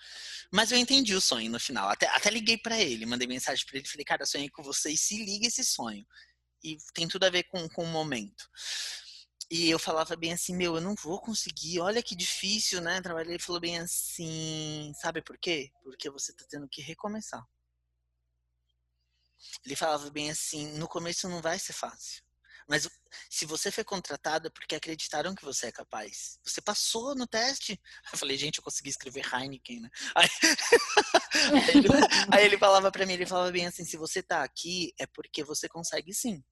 Mas 0.51 0.71
eu 0.71 0.77
entendi 0.77 1.13
o 1.13 1.21
sonho 1.21 1.49
no 1.51 1.59
final. 1.59 1.89
Até, 1.89 2.07
até 2.07 2.29
liguei 2.29 2.57
para 2.57 2.79
ele, 2.79 3.05
mandei 3.05 3.27
mensagem 3.27 3.65
para 3.65 3.77
ele, 3.77 3.87
falei, 3.87 4.05
cara, 4.05 4.25
sonhei 4.25 4.49
com 4.49 4.63
você 4.63 4.91
e 4.91 4.97
se 4.97 5.23
liga 5.23 5.47
esse 5.47 5.63
sonho. 5.63 6.05
E 6.63 6.77
tem 6.93 7.07
tudo 7.07 7.25
a 7.25 7.29
ver 7.29 7.43
com, 7.43 7.67
com 7.69 7.83
o 7.83 7.87
momento. 7.87 8.49
E 9.51 9.69
eu 9.69 9.79
falava 9.79 10.15
bem 10.15 10.33
assim, 10.33 10.55
meu, 10.55 10.75
eu 10.75 10.81
não 10.81 10.93
vou 10.95 11.19
conseguir, 11.19 11.79
olha 11.79 12.03
que 12.03 12.15
difícil, 12.15 12.81
né? 12.81 13.01
Trabalhei, 13.01 13.33
ele 13.33 13.43
falou 13.43 13.59
bem 13.59 13.79
assim, 13.79 14.91
sabe 15.01 15.23
por 15.23 15.37
quê? 15.39 15.71
Porque 15.83 16.09
você 16.09 16.33
tá 16.33 16.45
tendo 16.47 16.67
que 16.69 16.81
recomeçar. 16.81 17.43
Ele 19.65 19.75
falava 19.75 20.09
bem 20.11 20.29
assim, 20.29 20.67
no 20.77 20.87
começo 20.87 21.27
não 21.29 21.41
vai 21.41 21.57
ser 21.57 21.73
fácil. 21.73 22.23
Mas 22.69 22.87
se 23.27 23.47
você 23.47 23.71
foi 23.71 23.83
contratado 23.83 24.47
é 24.47 24.51
porque 24.51 24.75
acreditaram 24.75 25.33
que 25.33 25.43
você 25.43 25.67
é 25.67 25.71
capaz. 25.71 26.37
Você 26.43 26.61
passou 26.61 27.15
no 27.15 27.25
teste. 27.25 27.81
Eu 28.13 28.17
falei, 28.17 28.37
gente, 28.37 28.59
eu 28.59 28.63
consegui 28.63 28.91
escrever 28.91 29.25
Heineken, 29.33 29.81
né? 29.81 29.89
Aí, 30.15 30.29
aí, 31.53 31.77
ele, 31.77 31.87
aí 32.31 32.45
ele 32.45 32.57
falava 32.57 32.91
para 32.91 33.05
mim, 33.05 33.13
ele 33.13 33.25
falava 33.25 33.51
bem 33.51 33.65
assim, 33.65 33.85
se 33.85 33.97
você 33.97 34.21
tá 34.21 34.43
aqui 34.43 34.93
é 34.99 35.05
porque 35.07 35.43
você 35.43 35.67
consegue 35.67 36.13
sim. 36.13 36.43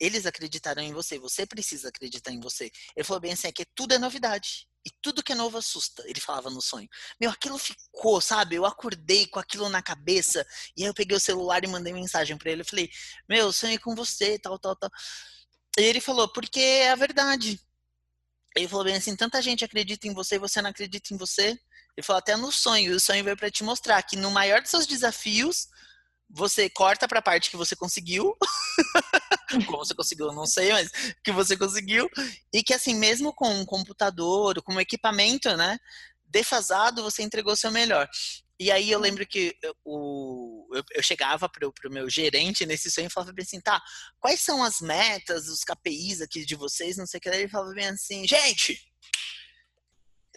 Eles 0.00 0.26
acreditaram 0.26 0.82
em 0.82 0.92
você, 0.92 1.18
você 1.18 1.44
precisa 1.44 1.88
acreditar 1.88 2.30
em 2.30 2.40
você. 2.40 2.70
Ele 2.96 3.04
falou 3.04 3.20
bem 3.20 3.32
assim, 3.32 3.48
é 3.48 3.52
que 3.52 3.64
tudo 3.74 3.94
é 3.94 3.98
novidade. 3.98 4.68
E 4.86 4.90
tudo 5.02 5.22
que 5.22 5.32
é 5.32 5.34
novo 5.34 5.58
assusta, 5.58 6.02
ele 6.06 6.20
falava 6.20 6.50
no 6.50 6.62
sonho. 6.62 6.88
Meu, 7.20 7.30
aquilo 7.30 7.58
ficou, 7.58 8.20
sabe? 8.20 8.54
Eu 8.54 8.64
acordei 8.64 9.26
com 9.26 9.40
aquilo 9.40 9.68
na 9.68 9.82
cabeça. 9.82 10.46
E 10.76 10.82
aí 10.82 10.88
eu 10.88 10.94
peguei 10.94 11.16
o 11.16 11.20
celular 11.20 11.64
e 11.64 11.66
mandei 11.66 11.92
mensagem 11.92 12.38
para 12.38 12.50
ele. 12.50 12.62
Eu 12.62 12.66
falei, 12.66 12.88
meu, 13.28 13.52
sonhei 13.52 13.78
com 13.78 13.94
você, 13.94 14.38
tal, 14.38 14.58
tal, 14.58 14.76
tal. 14.76 14.90
E 15.78 15.82
ele 15.82 16.00
falou, 16.00 16.28
porque 16.28 16.60
é 16.60 16.90
a 16.90 16.96
verdade. 16.96 17.60
Ele 18.56 18.66
falou 18.66 18.84
bem 18.84 18.96
assim, 18.96 19.14
tanta 19.14 19.40
gente 19.40 19.64
acredita 19.64 20.08
em 20.08 20.12
você 20.12 20.34
e 20.34 20.40
você 20.40 20.60
não 20.60 20.70
acredita 20.70 21.14
em 21.14 21.16
você. 21.16 21.58
Ele 21.96 22.04
falou 22.04 22.18
até 22.18 22.36
no 22.36 22.50
sonho. 22.50 22.96
O 22.96 23.00
sonho 23.00 23.22
veio 23.22 23.36
para 23.36 23.50
te 23.50 23.62
mostrar 23.62 24.02
que 24.02 24.16
no 24.16 24.30
maior 24.30 24.60
dos 24.60 24.70
seus 24.70 24.86
desafios, 24.86 25.68
você 26.28 26.68
corta 26.68 27.06
para 27.06 27.20
a 27.20 27.22
parte 27.22 27.50
que 27.50 27.56
você 27.56 27.76
conseguiu. 27.76 28.36
Como 29.66 29.78
você 29.78 29.94
conseguiu, 29.94 30.32
não 30.32 30.46
sei, 30.46 30.72
mas 30.72 30.90
que 31.24 31.32
você 31.32 31.56
conseguiu. 31.56 32.08
E 32.52 32.62
que 32.62 32.74
assim, 32.74 32.94
mesmo 32.94 33.32
com 33.32 33.48
um 33.48 33.64
computador, 33.64 34.60
com 34.62 34.74
um 34.74 34.80
equipamento, 34.80 35.56
né, 35.56 35.78
defasado, 36.26 37.02
você 37.02 37.22
entregou 37.22 37.56
seu 37.56 37.70
melhor. 37.70 38.08
E 38.60 38.72
aí 38.72 38.90
eu 38.90 38.98
lembro 38.98 39.24
que 39.26 39.56
eu, 39.62 39.74
o, 39.84 40.68
eu, 40.74 40.84
eu 40.92 41.02
chegava 41.02 41.48
para 41.48 41.68
o 41.68 41.92
meu 41.92 42.10
gerente 42.10 42.66
nesse 42.66 42.90
sonho 42.90 43.06
e 43.06 43.10
falava 43.10 43.32
bem 43.32 43.44
assim, 43.44 43.60
tá, 43.60 43.80
quais 44.18 44.40
são 44.40 44.62
as 44.62 44.80
metas, 44.80 45.48
os 45.48 45.62
KPIs 45.62 46.20
aqui 46.20 46.44
de 46.44 46.56
vocês, 46.56 46.96
não 46.96 47.06
sei 47.06 47.18
o 47.18 47.20
que. 47.20 47.28
Ele 47.28 47.48
falava 47.48 47.72
bem 47.72 47.86
assim, 47.86 48.26
gente, 48.26 48.80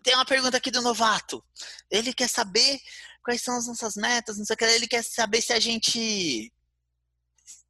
tem 0.04 0.14
uma 0.14 0.26
pergunta 0.26 0.58
aqui 0.58 0.70
do 0.70 0.82
novato. 0.82 1.44
Ele 1.90 2.14
quer 2.14 2.30
saber 2.30 2.80
quais 3.24 3.42
são 3.42 3.58
as 3.58 3.68
nossas 3.68 3.96
metas, 3.96 4.38
não 4.38 4.46
sei 4.46 4.54
o 4.54 4.58
que. 4.58 4.66
Ele 4.66 4.88
quer 4.88 5.04
saber 5.04 5.42
se 5.42 5.54
a 5.54 5.60
gente 5.60 6.52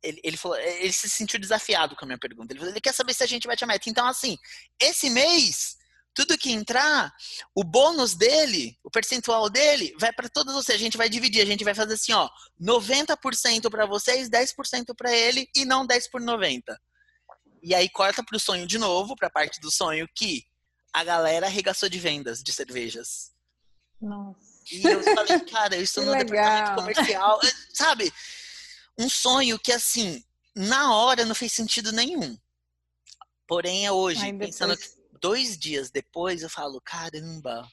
ele, 0.03 0.19
ele, 0.23 0.37
falou, 0.37 0.57
ele 0.57 0.91
se 0.91 1.09
sentiu 1.09 1.39
desafiado 1.39 1.95
com 1.95 2.05
a 2.05 2.07
minha 2.07 2.19
pergunta. 2.19 2.51
Ele, 2.51 2.59
falou, 2.59 2.73
ele 2.73 2.81
quer 2.81 2.93
saber 2.93 3.13
se 3.13 3.23
a 3.23 3.27
gente 3.27 3.47
vai 3.47 3.55
te 3.55 3.65
meta. 3.65 3.89
Então, 3.89 4.05
assim, 4.07 4.37
esse 4.79 5.09
mês, 5.09 5.77
tudo 6.13 6.38
que 6.38 6.52
entrar, 6.52 7.13
o 7.56 7.63
bônus 7.63 8.15
dele, 8.15 8.78
o 8.84 8.89
percentual 8.89 9.50
dele, 9.50 9.93
vai 10.00 10.12
para 10.12 10.30
todos 10.30 10.54
vocês. 10.54 10.80
A 10.80 10.84
gente 10.84 10.97
vai 10.97 11.10
dividir, 11.10 11.41
a 11.41 11.45
gente 11.45 11.63
vai 11.63 11.74
fazer 11.74 11.93
assim, 11.93 12.13
ó, 12.13 12.30
90% 12.60 13.69
para 13.69 13.86
vocês, 13.86 14.30
10% 14.30 14.95
para 14.95 15.13
ele 15.13 15.50
e 15.56 15.65
não 15.65 15.86
10 15.86 16.10
por 16.10 16.21
90. 16.21 16.80
E 17.63 17.76
aí 17.76 17.89
corta 17.89 18.24
para 18.24 18.36
o 18.36 18.39
sonho 18.39 18.67
de 18.67 18.78
novo, 18.78 19.15
para 19.15 19.28
a 19.28 19.32
parte 19.32 19.60
do 19.62 19.71
sonho 19.71 20.08
que 20.15 20.45
a 20.93 21.04
galera 21.04 21.45
arregaçou 21.45 21.88
de 21.88 22.00
vendas 22.00 22.41
de 22.43 22.52
cervejas. 22.52 23.32
Nossa. 24.02 24.39
E 24.71 24.84
eu 24.84 25.04
falei, 25.04 25.39
cara, 25.41 25.76
eu 25.78 25.84
estou 25.84 26.04
no 26.04 26.12
legal. 26.12 26.26
departamento 26.26 26.76
comercial, 26.76 27.39
sabe? 27.74 28.12
um 28.97 29.10
sonho 29.10 29.60
que, 29.60 29.71
assim, 29.71 30.24
na 30.56 30.95
hora 30.95 31.26
não 31.26 31.36
fez 31.36 31.52
sentido 31.52 31.91
nenhum. 31.91 32.38
Porém, 33.47 33.86
é 33.86 33.91
hoje, 33.91 34.21
Ai, 34.21 34.34
pensando 34.34 34.78
que 34.78 34.88
dois 35.21 35.57
dias 35.57 35.91
depois, 35.91 36.41
eu 36.41 36.49
falo, 36.49 36.81
caramba. 36.81 37.65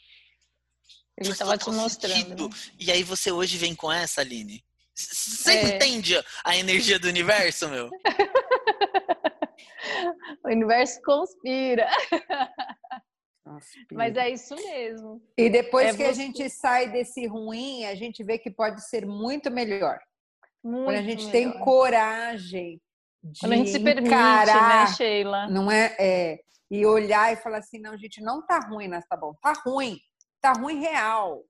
Ele 1.16 1.30
estava 1.30 1.58
te 1.58 1.68
mostrando. 1.70 2.48
Né? 2.48 2.54
E 2.78 2.92
aí 2.92 3.02
você 3.02 3.32
hoje 3.32 3.56
vem 3.56 3.74
com 3.74 3.90
essa, 3.90 4.20
Aline? 4.20 4.62
Você 4.94 5.50
é. 5.50 5.76
entende 5.76 6.22
a 6.44 6.56
energia 6.56 6.98
do 6.98 7.08
universo, 7.08 7.68
meu? 7.68 7.88
o 10.44 10.48
universo 10.48 11.00
conspira. 11.02 11.88
Mas 13.92 14.16
é 14.16 14.30
isso 14.30 14.54
mesmo. 14.54 15.22
E 15.36 15.48
depois 15.48 15.88
é 15.88 15.90
que 15.92 15.98
você... 15.98 16.04
a 16.04 16.12
gente 16.12 16.48
sai 16.50 16.90
desse 16.90 17.26
ruim, 17.26 17.84
a 17.86 17.94
gente 17.94 18.22
vê 18.22 18.38
que 18.38 18.50
pode 18.50 18.86
ser 18.88 19.06
muito 19.06 19.50
melhor. 19.50 19.98
Muito 20.62 20.84
Quando 20.84 20.96
a 20.96 21.02
gente 21.02 21.26
melhor. 21.26 21.32
tem 21.32 21.58
coragem 21.60 22.80
de 23.22 23.40
Quando 23.40 23.52
a 23.52 23.56
gente 23.56 23.70
se 23.70 23.80
permite, 23.80 24.10
né, 24.10 24.86
Sheila? 24.96 25.48
Não 25.48 25.70
é, 25.70 25.96
é, 25.98 26.40
e 26.70 26.84
olhar 26.84 27.32
e 27.32 27.36
falar 27.36 27.58
assim, 27.58 27.78
não, 27.78 27.96
gente, 27.96 28.20
não 28.22 28.44
tá 28.44 28.58
ruim, 28.58 28.90
tá 29.08 29.16
bom, 29.16 29.34
tá 29.42 29.52
ruim, 29.64 29.98
tá 30.40 30.52
ruim 30.52 30.80
real, 30.80 31.42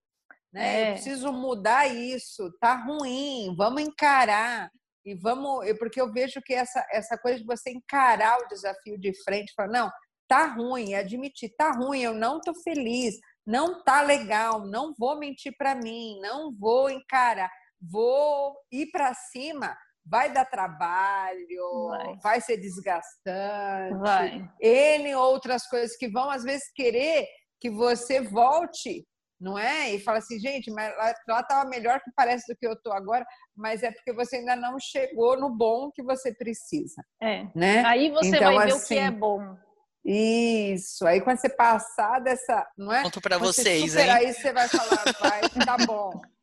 né? 0.53 0.83
É. 0.83 0.89
Eu 0.89 0.93
preciso 0.95 1.33
mudar 1.33 1.87
isso, 1.89 2.53
tá 2.61 2.75
ruim, 2.75 3.55
vamos 3.57 3.83
encarar 3.83 4.71
e 5.05 5.15
vamos, 5.15 5.67
porque 5.79 6.01
eu 6.01 6.13
vejo 6.13 6.41
que 6.43 6.55
essa 6.55 6.85
essa 6.91 7.17
coisa 7.19 7.39
de 7.39 7.47
você 7.47 7.71
encarar 7.71 8.39
o 8.39 8.49
desafio 8.49 8.99
de 8.99 9.13
frente, 9.25 9.55
falar, 9.55 9.69
não, 9.69 9.93
tá 10.29 10.47
ruim, 10.47 10.95
admitir, 10.95 11.55
tá 11.57 11.73
ruim, 11.73 12.01
eu 12.01 12.15
não 12.15 12.41
tô 12.41 12.55
feliz, 12.63 13.17
não 13.47 13.83
tá 13.83 14.03
legal, 14.03 14.67
não 14.67 14.95
vou 14.99 15.19
mentir 15.19 15.55
para 15.57 15.75
mim, 15.75 16.19
não 16.21 16.53
vou 16.53 16.91
encarar 16.91 17.51
vou 17.81 18.57
ir 18.71 18.91
para 18.91 19.15
cima, 19.15 19.77
vai 20.09 20.33
dar 20.33 20.45
trabalho, 20.45 21.89
vai, 21.89 22.17
vai 22.23 22.41
ser 22.41 22.57
desgastante, 22.57 23.99
vai. 23.99 24.51
N 24.61 25.15
outras 25.15 25.67
coisas 25.67 25.97
que 25.97 26.09
vão, 26.09 26.31
às 26.31 26.43
vezes, 26.43 26.71
querer 26.75 27.27
que 27.61 27.71
você 27.71 28.21
volte, 28.21 29.07
não 29.41 29.59
é? 29.59 29.95
E 29.95 30.01
fala 30.01 30.19
assim, 30.19 30.39
gente, 30.39 30.71
mas 30.71 30.93
lá 31.29 31.41
estava 31.41 31.69
melhor 31.69 32.01
que 32.01 32.11
parece 32.17 32.53
do 32.53 32.57
que 32.57 32.67
eu 32.67 32.73
estou 32.73 32.93
agora, 32.93 33.25
mas 33.57 33.83
é 33.83 33.91
porque 33.91 34.13
você 34.13 34.37
ainda 34.37 34.57
não 34.57 34.79
chegou 34.79 35.39
no 35.39 35.51
bom 35.51 35.91
que 35.93 36.03
você 36.03 36.33
precisa. 36.35 37.03
É. 37.23 37.47
Né? 37.55 37.85
Aí 37.85 38.11
você 38.11 38.29
então, 38.29 38.55
vai 38.55 38.67
ver 38.67 38.73
assim, 38.73 38.85
o 38.85 38.89
que 38.89 38.95
é 38.99 39.07
assim, 39.07 39.19
bom. 39.19 39.57
Isso. 40.05 41.07
Aí 41.07 41.21
quando 41.21 41.39
você 41.39 41.51
passar 41.51 42.21
dessa, 42.21 42.67
não 42.79 42.93
é? 42.93 43.03
Conto 43.03 43.21
para 43.21 43.37
vocês, 43.37 43.95
hein? 43.95 44.11
Aí 44.11 44.33
você 44.33 44.53
vai 44.53 44.69
falar, 44.69 45.05
vai, 45.21 45.41
tá 45.67 45.77
bom 45.87 46.11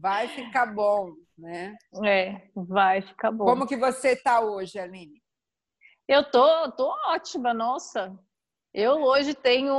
vai 0.00 0.28
ficar 0.28 0.66
bom, 0.66 1.12
né? 1.36 1.76
É, 2.04 2.48
vai 2.54 3.02
ficar 3.02 3.30
bom. 3.30 3.44
Como 3.44 3.66
que 3.66 3.76
você 3.76 4.12
está 4.12 4.40
hoje, 4.40 4.78
Aline? 4.78 5.22
Eu 6.06 6.30
tô, 6.30 6.72
tô 6.72 6.90
ótima, 7.08 7.52
nossa. 7.52 8.18
Eu 8.72 9.02
hoje 9.02 9.34
tenho 9.34 9.74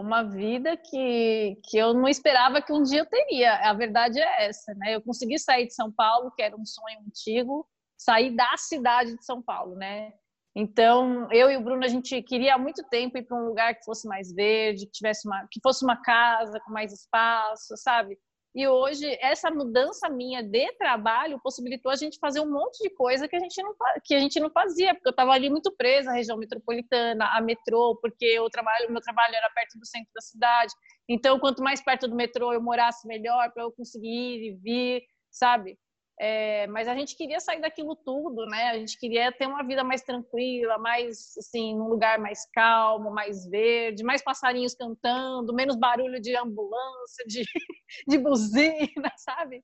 uma 0.00 0.22
vida 0.22 0.76
que, 0.76 1.58
que 1.64 1.76
eu 1.76 1.92
não 1.94 2.08
esperava 2.08 2.62
que 2.62 2.72
um 2.72 2.82
dia 2.82 3.00
eu 3.00 3.06
teria. 3.06 3.54
A 3.68 3.72
verdade 3.72 4.20
é 4.20 4.46
essa, 4.46 4.74
né? 4.74 4.94
Eu 4.94 5.02
consegui 5.02 5.38
sair 5.38 5.66
de 5.66 5.74
São 5.74 5.90
Paulo, 5.90 6.30
que 6.30 6.42
era 6.42 6.56
um 6.56 6.64
sonho 6.64 7.00
antigo, 7.06 7.66
sair 7.96 8.34
da 8.34 8.56
cidade 8.56 9.16
de 9.16 9.24
São 9.24 9.42
Paulo, 9.42 9.74
né? 9.74 10.12
Então, 10.54 11.28
eu 11.30 11.50
e 11.50 11.56
o 11.56 11.62
Bruno, 11.62 11.84
a 11.84 11.88
gente 11.88 12.22
queria 12.22 12.54
há 12.54 12.58
muito 12.58 12.82
tempo 12.88 13.18
ir 13.18 13.24
para 13.24 13.36
um 13.36 13.46
lugar 13.46 13.74
que 13.74 13.84
fosse 13.84 14.08
mais 14.08 14.32
verde, 14.32 14.86
que 14.86 14.92
tivesse 14.92 15.28
uma, 15.28 15.46
que 15.50 15.60
fosse 15.62 15.84
uma 15.84 16.00
casa 16.00 16.58
com 16.64 16.72
mais 16.72 16.92
espaço, 16.92 17.76
sabe? 17.76 18.18
E 18.56 18.66
hoje, 18.66 19.18
essa 19.20 19.50
mudança 19.50 20.08
minha 20.08 20.42
de 20.42 20.72
trabalho 20.78 21.38
possibilitou 21.42 21.92
a 21.92 21.94
gente 21.94 22.18
fazer 22.18 22.40
um 22.40 22.50
monte 22.50 22.82
de 22.82 22.88
coisa 22.88 23.28
que 23.28 23.36
a 23.36 23.38
gente 23.38 23.62
não, 23.62 23.74
que 24.02 24.14
a 24.14 24.18
gente 24.18 24.40
não 24.40 24.48
fazia, 24.48 24.94
porque 24.94 25.08
eu 25.08 25.10
estava 25.10 25.32
ali 25.32 25.50
muito 25.50 25.70
presa 25.76 26.10
à 26.10 26.14
região 26.14 26.38
metropolitana, 26.38 27.26
a 27.36 27.40
metrô, 27.42 27.98
porque 28.00 28.40
o 28.40 28.48
trabalho, 28.48 28.90
meu 28.90 29.02
trabalho 29.02 29.34
era 29.34 29.50
perto 29.50 29.78
do 29.78 29.84
centro 29.84 30.10
da 30.14 30.22
cidade. 30.22 30.72
Então, 31.06 31.38
quanto 31.38 31.62
mais 31.62 31.82
perto 31.84 32.08
do 32.08 32.16
metrô 32.16 32.50
eu 32.50 32.62
morasse, 32.62 33.06
melhor 33.06 33.52
para 33.52 33.62
eu 33.62 33.70
conseguir 33.70 34.08
ir 34.08 34.52
e 34.52 34.56
vir, 34.56 35.02
sabe? 35.30 35.78
É, 36.18 36.66
mas 36.68 36.88
a 36.88 36.94
gente 36.94 37.14
queria 37.14 37.38
sair 37.40 37.60
daquilo 37.60 37.94
tudo, 37.94 38.46
né? 38.46 38.70
A 38.70 38.78
gente 38.78 38.98
queria 38.98 39.30
ter 39.30 39.46
uma 39.46 39.62
vida 39.62 39.84
mais 39.84 40.02
tranquila, 40.02 40.78
mais 40.78 41.36
assim, 41.36 41.76
num 41.76 41.88
lugar 41.88 42.18
mais 42.18 42.48
calmo, 42.52 43.10
mais 43.10 43.46
verde, 43.46 44.02
mais 44.02 44.22
passarinhos 44.22 44.74
cantando, 44.74 45.54
menos 45.54 45.76
barulho 45.76 46.20
de 46.20 46.34
ambulância, 46.34 47.24
de, 47.26 47.42
de 48.08 48.18
buzina, 48.18 49.12
sabe? 49.18 49.62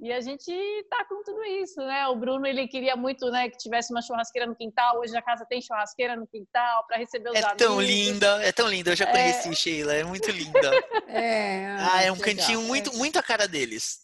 E 0.00 0.10
a 0.10 0.20
gente 0.20 0.50
tá 0.90 1.04
com 1.04 1.22
tudo 1.22 1.44
isso, 1.44 1.78
né? 1.80 2.08
O 2.08 2.16
Bruno 2.16 2.44
ele 2.44 2.66
queria 2.66 2.96
muito, 2.96 3.30
né, 3.30 3.48
que 3.48 3.56
tivesse 3.56 3.92
uma 3.92 4.02
churrasqueira 4.02 4.48
no 4.48 4.56
quintal. 4.56 4.98
Hoje 4.98 5.16
a 5.16 5.22
casa 5.22 5.46
tem 5.48 5.62
churrasqueira 5.62 6.16
no 6.16 6.26
quintal 6.26 6.84
para 6.88 6.96
receber 6.96 7.30
os 7.30 7.36
é 7.36 7.38
amigos. 7.38 7.62
É 7.62 7.64
tão 7.64 7.80
linda, 7.80 8.42
é 8.42 8.50
tão 8.50 8.68
linda. 8.68 8.90
Eu 8.90 8.96
já 8.96 9.06
conheci 9.06 9.50
é... 9.50 9.54
Sheila, 9.54 9.94
é 9.94 10.02
muito 10.02 10.28
linda. 10.30 10.70
É. 11.06 11.66
Ah, 11.78 12.02
é 12.02 12.10
um 12.10 12.18
cantinho 12.18 12.60
legal. 12.60 12.68
muito, 12.68 12.96
muito 12.96 13.18
a 13.18 13.22
cara 13.22 13.46
deles. 13.46 14.00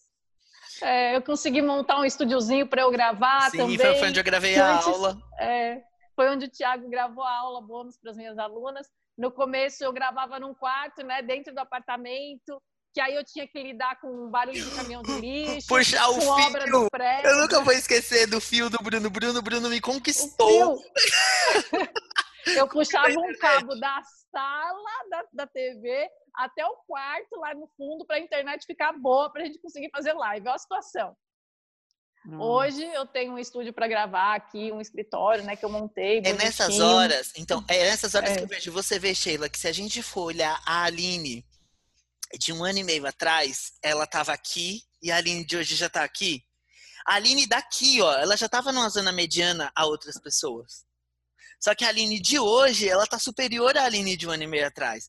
É, 0.82 1.16
eu 1.16 1.22
consegui 1.22 1.60
montar 1.62 1.98
um 1.98 2.04
estúdiozinho 2.04 2.66
para 2.66 2.82
eu 2.82 2.90
gravar 2.90 3.50
Sim, 3.50 3.58
também. 3.58 3.78
foi 3.78 4.08
onde 4.08 4.20
eu 4.20 4.24
gravei 4.24 4.58
a 4.58 4.76
aula. 4.76 5.18
É, 5.38 5.80
foi 6.14 6.28
onde 6.30 6.46
o 6.46 6.50
Thiago 6.50 6.88
gravou 6.88 7.24
a 7.24 7.38
aula 7.38 7.60
bônus 7.60 7.96
para 7.96 8.10
as 8.10 8.16
minhas 8.16 8.38
alunas. 8.38 8.86
No 9.16 9.30
começo 9.30 9.82
eu 9.82 9.92
gravava 9.92 10.38
num 10.38 10.54
quarto, 10.54 11.04
né, 11.04 11.22
dentro 11.22 11.52
do 11.52 11.58
apartamento, 11.58 12.60
que 12.94 13.00
aí 13.00 13.14
eu 13.14 13.24
tinha 13.24 13.46
que 13.46 13.62
lidar 13.62 14.00
com 14.00 14.30
barulho 14.30 14.62
de 14.62 14.74
caminhão 14.74 15.02
de 15.02 15.20
lixo, 15.20 15.68
Puxar 15.68 16.08
o 16.10 16.20
fio. 16.20 16.30
obra 16.30 16.66
do 16.66 16.88
prédio. 16.90 17.30
Eu 17.30 17.36
nunca 17.38 17.60
vou 17.60 17.72
esquecer 17.72 18.26
do 18.26 18.40
fio 18.40 18.70
do 18.70 18.78
Bruno. 18.78 19.10
Bruno, 19.10 19.42
Bruno 19.42 19.68
me 19.68 19.80
conquistou. 19.80 20.80
eu 22.46 22.68
puxava 22.68 23.08
um 23.10 23.38
cabo 23.38 23.74
da 23.76 24.00
sala 24.30 24.90
da, 25.10 25.24
da 25.32 25.46
TV 25.46 26.08
até 26.38 26.64
o 26.64 26.76
quarto 26.86 27.36
lá 27.36 27.52
no 27.52 27.66
fundo 27.76 28.06
para 28.06 28.16
a 28.16 28.20
internet 28.20 28.64
ficar 28.64 28.92
boa 28.92 29.30
para 29.30 29.42
a 29.42 29.44
gente 29.44 29.58
conseguir 29.58 29.90
fazer 29.90 30.12
live. 30.12 30.46
Olha 30.46 30.54
a 30.54 30.58
situação. 30.58 31.16
Nossa. 32.24 32.44
Hoje 32.44 32.84
eu 32.94 33.06
tenho 33.06 33.32
um 33.32 33.38
estúdio 33.38 33.72
para 33.72 33.88
gravar 33.88 34.34
aqui, 34.34 34.70
um 34.70 34.80
escritório, 34.80 35.44
né, 35.44 35.56
que 35.56 35.64
eu 35.64 35.70
montei. 35.70 36.18
É 36.18 36.32
nessas 36.32 36.78
horas, 36.78 37.32
então, 37.36 37.64
é 37.68 37.84
nessas 37.84 38.14
horas 38.14 38.30
é. 38.30 38.36
que 38.36 38.42
eu 38.42 38.46
vejo. 38.46 38.72
Você 38.72 38.98
vê, 38.98 39.14
Sheila, 39.14 39.48
que 39.48 39.58
se 39.58 39.66
a 39.66 39.72
gente 39.72 40.02
for 40.02 40.24
olhar 40.24 40.60
a 40.66 40.84
Aline 40.84 41.44
de 42.38 42.52
um 42.52 42.62
ano 42.62 42.78
e 42.78 42.84
meio 42.84 43.06
atrás, 43.06 43.72
ela 43.82 44.04
estava 44.04 44.32
aqui 44.32 44.82
e 45.02 45.10
a 45.10 45.16
Aline 45.16 45.44
de 45.44 45.56
hoje 45.56 45.74
já 45.74 45.86
está 45.86 46.04
aqui. 46.04 46.44
A 47.06 47.14
Aline 47.14 47.46
daqui, 47.46 48.00
ó, 48.02 48.12
ela 48.12 48.36
já 48.36 48.46
estava 48.46 48.70
numa 48.70 48.90
zona 48.90 49.10
mediana 49.10 49.72
a 49.74 49.86
outras 49.86 50.20
pessoas. 50.20 50.84
Só 51.58 51.74
que 51.74 51.84
a 51.84 51.88
Aline 51.88 52.20
de 52.20 52.38
hoje, 52.38 52.88
ela 52.88 53.06
tá 53.06 53.18
superior 53.18 53.76
à 53.76 53.84
Aline 53.84 54.16
de 54.16 54.28
um 54.28 54.30
ano 54.30 54.42
e 54.42 54.46
meio 54.46 54.66
atrás. 54.66 55.08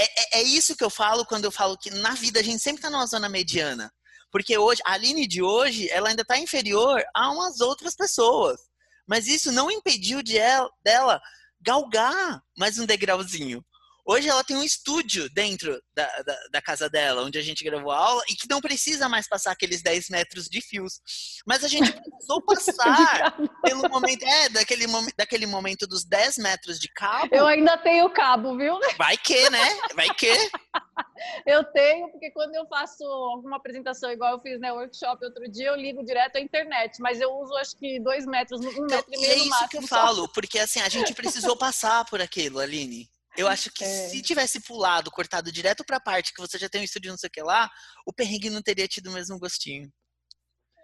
É, 0.00 0.38
é, 0.38 0.40
é 0.40 0.42
isso 0.42 0.74
que 0.74 0.82
eu 0.82 0.88
falo 0.88 1.26
quando 1.26 1.44
eu 1.44 1.52
falo 1.52 1.76
que 1.76 1.90
na 1.90 2.14
vida 2.14 2.40
a 2.40 2.42
gente 2.42 2.62
sempre 2.62 2.80
tá 2.80 2.88
numa 2.88 3.06
zona 3.06 3.28
mediana. 3.28 3.92
Porque 4.30 4.56
hoje, 4.56 4.80
a 4.86 4.92
Aline 4.92 5.26
de 5.26 5.42
hoje, 5.42 5.90
ela 5.90 6.08
ainda 6.08 6.24
tá 6.24 6.38
inferior 6.38 7.02
a 7.14 7.30
umas 7.30 7.60
outras 7.60 7.94
pessoas. 7.94 8.60
Mas 9.06 9.26
isso 9.26 9.52
não 9.52 9.70
impediu 9.70 10.22
de 10.22 10.38
ela, 10.38 10.70
dela 10.82 11.20
galgar 11.60 12.42
mais 12.56 12.78
um 12.78 12.86
degrauzinho. 12.86 13.62
Hoje 14.06 14.28
ela 14.28 14.42
tem 14.42 14.56
um 14.56 14.62
estúdio 14.62 15.28
dentro 15.30 15.80
da, 15.94 16.06
da, 16.22 16.36
da, 16.52 16.62
casa 16.62 16.88
dela, 16.88 17.22
onde 17.22 17.38
a 17.38 17.42
gente 17.42 17.64
gravou 17.64 17.90
a 17.90 17.98
aula, 17.98 18.22
e 18.30 18.34
que 18.34 18.48
não 18.48 18.60
precisa 18.60 19.08
mais 19.08 19.28
passar 19.28 19.52
aqueles 19.52 19.82
10 19.82 20.08
metros 20.10 20.46
de 20.46 20.60
fios. 20.60 21.00
Mas 21.46 21.64
a 21.64 21.68
gente 21.68 21.92
precisou 21.92 22.42
passar 22.44 23.36
pelo 23.62 23.88
momento. 23.88 24.24
É, 24.24 24.48
daquele, 24.48 24.86
daquele 25.16 25.46
momento 25.46 25.86
dos 25.86 26.04
10 26.04 26.38
metros 26.38 26.78
de 26.78 26.88
cabo. 26.92 27.34
Eu 27.34 27.46
ainda 27.46 27.76
tenho 27.78 28.08
cabo, 28.10 28.56
viu? 28.56 28.78
Vai 28.96 29.16
que, 29.16 29.48
né? 29.50 29.78
Vai 29.94 30.08
que. 30.14 30.30
eu 31.46 31.64
tenho, 31.64 32.10
porque 32.10 32.30
quando 32.30 32.54
eu 32.54 32.66
faço 32.66 33.04
alguma 33.04 33.56
apresentação, 33.56 34.10
igual 34.10 34.34
eu 34.34 34.40
fiz 34.40 34.54
no 34.54 34.60
né, 34.60 34.72
workshop 34.72 35.24
outro 35.24 35.50
dia, 35.50 35.68
eu 35.68 35.76
ligo 35.76 36.04
direto 36.04 36.36
à 36.36 36.40
internet, 36.40 37.00
mas 37.00 37.20
eu 37.20 37.30
uso 37.32 37.54
acho 37.56 37.76
que 37.76 38.00
dois 38.00 38.26
metros, 38.26 38.60
um 38.60 38.68
então, 38.68 38.86
metro 38.86 39.14
e 39.14 39.20
meio. 39.20 39.32
E 39.32 39.34
é 39.34 39.38
isso 39.38 39.68
que 39.68 39.78
eu 39.78 39.82
falo, 39.82 40.28
porque 40.28 40.58
assim, 40.58 40.80
a 40.80 40.88
gente 40.88 41.14
precisou 41.14 41.56
passar 41.56 42.04
por 42.06 42.20
aquilo, 42.20 42.58
Aline. 42.58 43.08
Eu 43.36 43.48
acho 43.48 43.70
que 43.72 43.84
é. 43.84 44.08
se 44.08 44.20
tivesse 44.22 44.60
pulado, 44.60 45.10
cortado 45.10 45.52
direto 45.52 45.84
para 45.84 45.98
a 45.98 46.02
parte 46.02 46.32
que 46.32 46.40
você 46.40 46.58
já 46.58 46.68
tem 46.68 46.80
um 46.80 46.84
estúdio 46.84 47.10
não 47.10 47.18
sei 47.18 47.28
o 47.28 47.30
que 47.30 47.42
lá, 47.42 47.70
o 48.06 48.12
perrengue 48.12 48.50
não 48.50 48.62
teria 48.62 48.88
tido 48.88 49.10
o 49.10 49.12
mesmo 49.12 49.38
gostinho. 49.38 49.90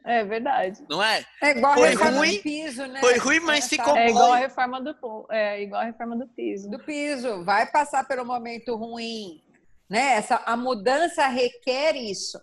É 0.05 0.25
verdade. 0.25 0.87
Não 0.89 1.03
é? 1.03 1.25
É 1.43 1.51
igual 1.51 1.75
foi 1.75 1.89
a 1.89 1.91
reforma 1.91 2.19
ruim, 2.19 2.37
do 2.37 2.43
piso, 2.43 2.87
né? 2.87 3.01
Foi 3.01 3.19
ruim, 3.19 3.41
mas 3.41 3.65
é, 3.65 3.69
ficou 3.69 3.97
é 3.97 3.99
bom. 3.99 3.99
É 3.99 4.11
igual 4.11 4.33
a 4.33 4.37
reforma 4.37 4.81
do 4.81 5.27
é 5.33 5.63
igual 5.63 5.83
a 5.83 5.85
reforma 5.85 6.17
do 6.17 6.29
piso. 6.29 6.71
Do 6.71 6.79
piso, 6.79 7.45
vai 7.45 7.69
passar 7.71 8.07
pelo 8.07 8.25
momento 8.25 8.77
ruim, 8.77 9.43
né? 9.91 10.13
Essa 10.13 10.37
a 10.47 10.57
mudança 10.57 11.27
requer 11.27 11.97
isso 11.97 12.39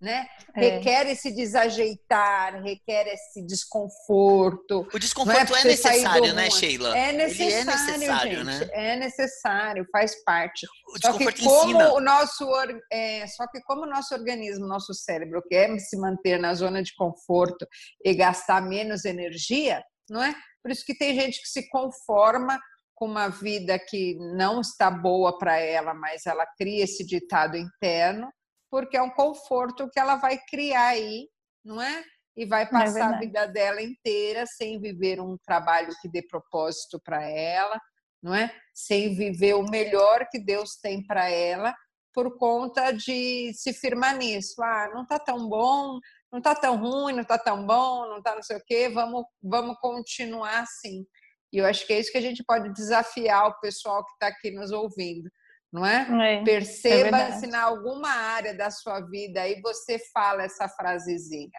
né? 0.00 0.26
É. 0.54 0.60
Requer 0.60 1.06
esse 1.08 1.34
desajeitar, 1.34 2.62
requer 2.62 3.06
esse 3.08 3.44
desconforto. 3.44 4.86
O 4.92 4.98
desconforto 4.98 5.54
é, 5.54 5.60
é 5.60 5.64
necessário, 5.64 6.34
né, 6.34 6.50
Sheila? 6.50 6.96
É 6.96 7.12
necessário, 7.12 7.58
é 7.58 7.64
necessário, 7.64 8.44
gente. 8.44 8.44
Né? 8.44 8.70
É 8.72 8.96
necessário, 8.96 9.86
faz 9.90 10.22
parte. 10.24 10.66
O 10.86 10.98
só 11.00 11.12
que 11.18 11.32
como 11.42 11.64
ensina. 11.64 11.92
o 11.92 12.00
nosso 12.00 12.48
é, 12.92 13.26
só 13.26 13.46
que 13.48 13.60
como 13.62 13.82
o 13.82 13.90
nosso 13.90 14.14
organismo, 14.14 14.66
nosso 14.66 14.94
cérebro 14.94 15.42
quer 15.48 15.76
se 15.78 15.96
manter 15.96 16.38
na 16.38 16.54
zona 16.54 16.82
de 16.82 16.94
conforto 16.94 17.66
e 18.04 18.14
gastar 18.14 18.62
menos 18.62 19.04
energia, 19.04 19.82
não 20.08 20.22
é? 20.22 20.34
Por 20.62 20.70
isso 20.70 20.84
que 20.84 20.96
tem 20.96 21.14
gente 21.14 21.40
que 21.40 21.48
se 21.48 21.68
conforma 21.68 22.58
com 22.94 23.06
uma 23.06 23.28
vida 23.28 23.78
que 23.78 24.16
não 24.36 24.60
está 24.60 24.90
boa 24.90 25.38
para 25.38 25.58
ela, 25.58 25.94
mas 25.94 26.26
ela 26.26 26.44
cria 26.58 26.82
esse 26.84 27.06
ditado 27.06 27.56
interno 27.56 28.28
porque 28.70 28.96
é 28.96 29.02
um 29.02 29.10
conforto 29.10 29.88
que 29.90 29.98
ela 29.98 30.16
vai 30.16 30.38
criar 30.48 30.88
aí, 30.88 31.28
não 31.64 31.80
é? 31.80 32.04
E 32.36 32.46
vai 32.46 32.62
é 32.62 32.66
passar 32.66 33.12
é 33.12 33.14
a 33.14 33.18
vida 33.18 33.46
dela 33.46 33.82
inteira 33.82 34.44
sem 34.46 34.80
viver 34.80 35.20
um 35.20 35.36
trabalho 35.44 35.92
que 36.00 36.08
dê 36.08 36.22
propósito 36.22 37.00
para 37.04 37.22
ela, 37.22 37.80
não 38.22 38.34
é? 38.34 38.54
Sem 38.74 39.14
viver 39.14 39.54
o 39.54 39.68
melhor 39.68 40.26
que 40.30 40.38
Deus 40.38 40.76
tem 40.80 41.04
para 41.04 41.28
ela, 41.28 41.74
por 42.14 42.36
conta 42.36 42.92
de 42.92 43.52
se 43.54 43.72
firmar 43.72 44.16
nisso. 44.16 44.62
Ah, 44.62 44.88
não 44.92 45.02
está 45.02 45.18
tão 45.18 45.48
bom, 45.48 45.98
não 46.30 46.38
está 46.38 46.54
tão 46.54 46.76
ruim, 46.76 47.12
não 47.12 47.22
está 47.22 47.38
tão 47.38 47.66
bom, 47.66 48.06
não 48.06 48.18
está 48.18 48.34
não 48.34 48.42
sei 48.42 48.56
o 48.56 48.62
quê, 48.64 48.88
vamos, 48.88 49.24
vamos 49.42 49.76
continuar 49.80 50.60
assim. 50.60 51.04
E 51.52 51.58
eu 51.58 51.66
acho 51.66 51.86
que 51.86 51.92
é 51.92 51.98
isso 51.98 52.12
que 52.12 52.18
a 52.18 52.22
gente 52.22 52.44
pode 52.44 52.72
desafiar 52.72 53.48
o 53.48 53.60
pessoal 53.60 54.04
que 54.04 54.12
está 54.12 54.28
aqui 54.28 54.50
nos 54.50 54.70
ouvindo 54.70 55.28
não 55.72 55.84
é? 55.84 56.06
é, 56.22 56.34
é 56.34 56.44
Perceba 56.44 57.18
é 57.18 57.32
se 57.32 57.46
em 57.46 57.54
alguma 57.54 58.10
área 58.10 58.54
da 58.54 58.70
sua 58.70 59.00
vida 59.00 59.42
aí 59.42 59.60
você 59.60 59.98
fala 60.12 60.44
essa 60.44 60.68
frasezinha. 60.68 61.50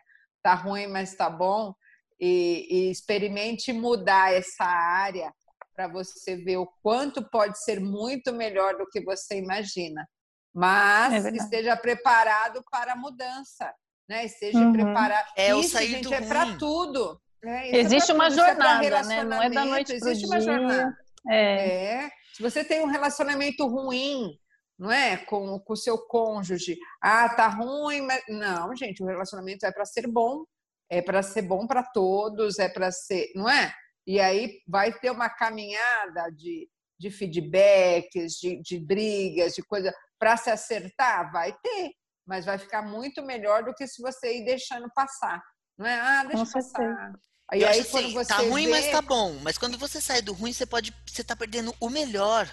Tá 0.41 0.53
ruim, 0.55 0.87
mas 0.87 1.15
tá 1.15 1.29
bom. 1.29 1.73
E, 2.19 2.67
e 2.69 2.91
experimente 2.91 3.71
mudar 3.71 4.33
essa 4.33 4.65
área 4.65 5.31
para 5.73 5.87
você 5.87 6.35
ver 6.35 6.57
o 6.57 6.67
quanto 6.81 7.21
pode 7.29 7.57
ser 7.63 7.79
muito 7.79 8.33
melhor 8.33 8.77
do 8.77 8.87
que 8.87 9.01
você 9.01 9.37
imagina. 9.37 10.05
Mas 10.53 11.25
é 11.25 11.29
esteja 11.29 11.77
preparado 11.77 12.61
para 12.69 12.93
a 12.93 12.95
mudança, 12.95 13.73
né? 14.09 14.25
Esteja 14.25 14.59
uhum. 14.59 14.73
preparado. 14.73 15.27
É, 15.37 15.55
Isso, 15.55 15.77
gente, 15.77 16.13
é 16.13 16.21
para 16.21 16.57
tudo. 16.57 17.17
É, 17.41 17.77
existe 17.77 18.11
uma 18.11 18.29
jornada, 18.29 19.03
né? 19.03 19.23
Não 19.23 19.41
é 19.41 19.49
da 19.49 19.63
noite 19.63 19.97
para 19.97 20.09
Existe 20.09 20.25
uma 20.25 20.41
jornada. 20.41 20.97
É. 21.29 22.09
Se 22.39 22.43
você 22.43 22.63
tem 22.63 22.79
um 22.79 22.87
relacionamento 22.87 23.67
ruim, 23.67 24.39
não 24.77 24.89
é? 24.89 25.17
Com 25.17 25.61
o 25.67 25.75
seu 25.75 25.97
cônjuge. 25.97 26.79
Ah, 27.01 27.27
tá 27.27 27.49
ruim, 27.49 27.99
mas. 27.99 28.23
Não, 28.29 28.73
gente, 28.77 29.03
o 29.03 29.05
relacionamento 29.05 29.65
é 29.65 29.71
para 29.73 29.83
ser 29.83 30.07
bom, 30.07 30.45
é 30.89 31.01
para 31.01 31.21
ser 31.21 31.41
bom 31.41 31.67
para 31.67 31.83
todos, 31.83 32.57
é 32.57 32.69
para 32.69 32.93
ser. 32.93 33.29
Não 33.35 33.49
é? 33.49 33.73
E 34.07 34.21
aí 34.21 34.61
vai 34.65 34.97
ter 34.97 35.11
uma 35.11 35.29
caminhada 35.29 36.29
de, 36.29 36.69
de 36.97 37.11
feedbacks, 37.11 38.35
de, 38.35 38.61
de 38.61 38.79
brigas, 38.79 39.53
de 39.53 39.61
coisa. 39.61 39.93
Para 40.17 40.37
se 40.37 40.49
acertar, 40.49 41.29
vai 41.33 41.51
ter, 41.61 41.91
mas 42.25 42.45
vai 42.45 42.57
ficar 42.57 42.81
muito 42.81 43.21
melhor 43.21 43.65
do 43.65 43.73
que 43.73 43.85
se 43.85 44.01
você 44.01 44.37
ir 44.37 44.45
deixando 44.45 44.89
passar. 44.95 45.43
Não 45.77 45.85
é? 45.85 45.99
Ah, 45.99 46.23
deixa 46.23 46.45
Com 46.45 46.51
passar. 46.53 46.61
Certeza. 46.61 47.19
Aí, 47.51 47.65
aí 47.65 47.83
quando 47.85 48.05
assim, 48.05 48.13
você 48.13 48.29
tá 48.29 48.37
ruim, 48.37 48.65
vê... 48.65 48.71
mas 48.71 48.91
tá 48.91 49.01
bom. 49.01 49.37
Mas 49.41 49.57
quando 49.57 49.77
você 49.77 49.99
sai 49.99 50.21
do 50.21 50.33
ruim, 50.33 50.53
você 50.53 50.65
pode. 50.65 50.93
Você 51.07 51.23
tá 51.23 51.35
perdendo 51.35 51.73
o 51.79 51.89
melhor. 51.89 52.47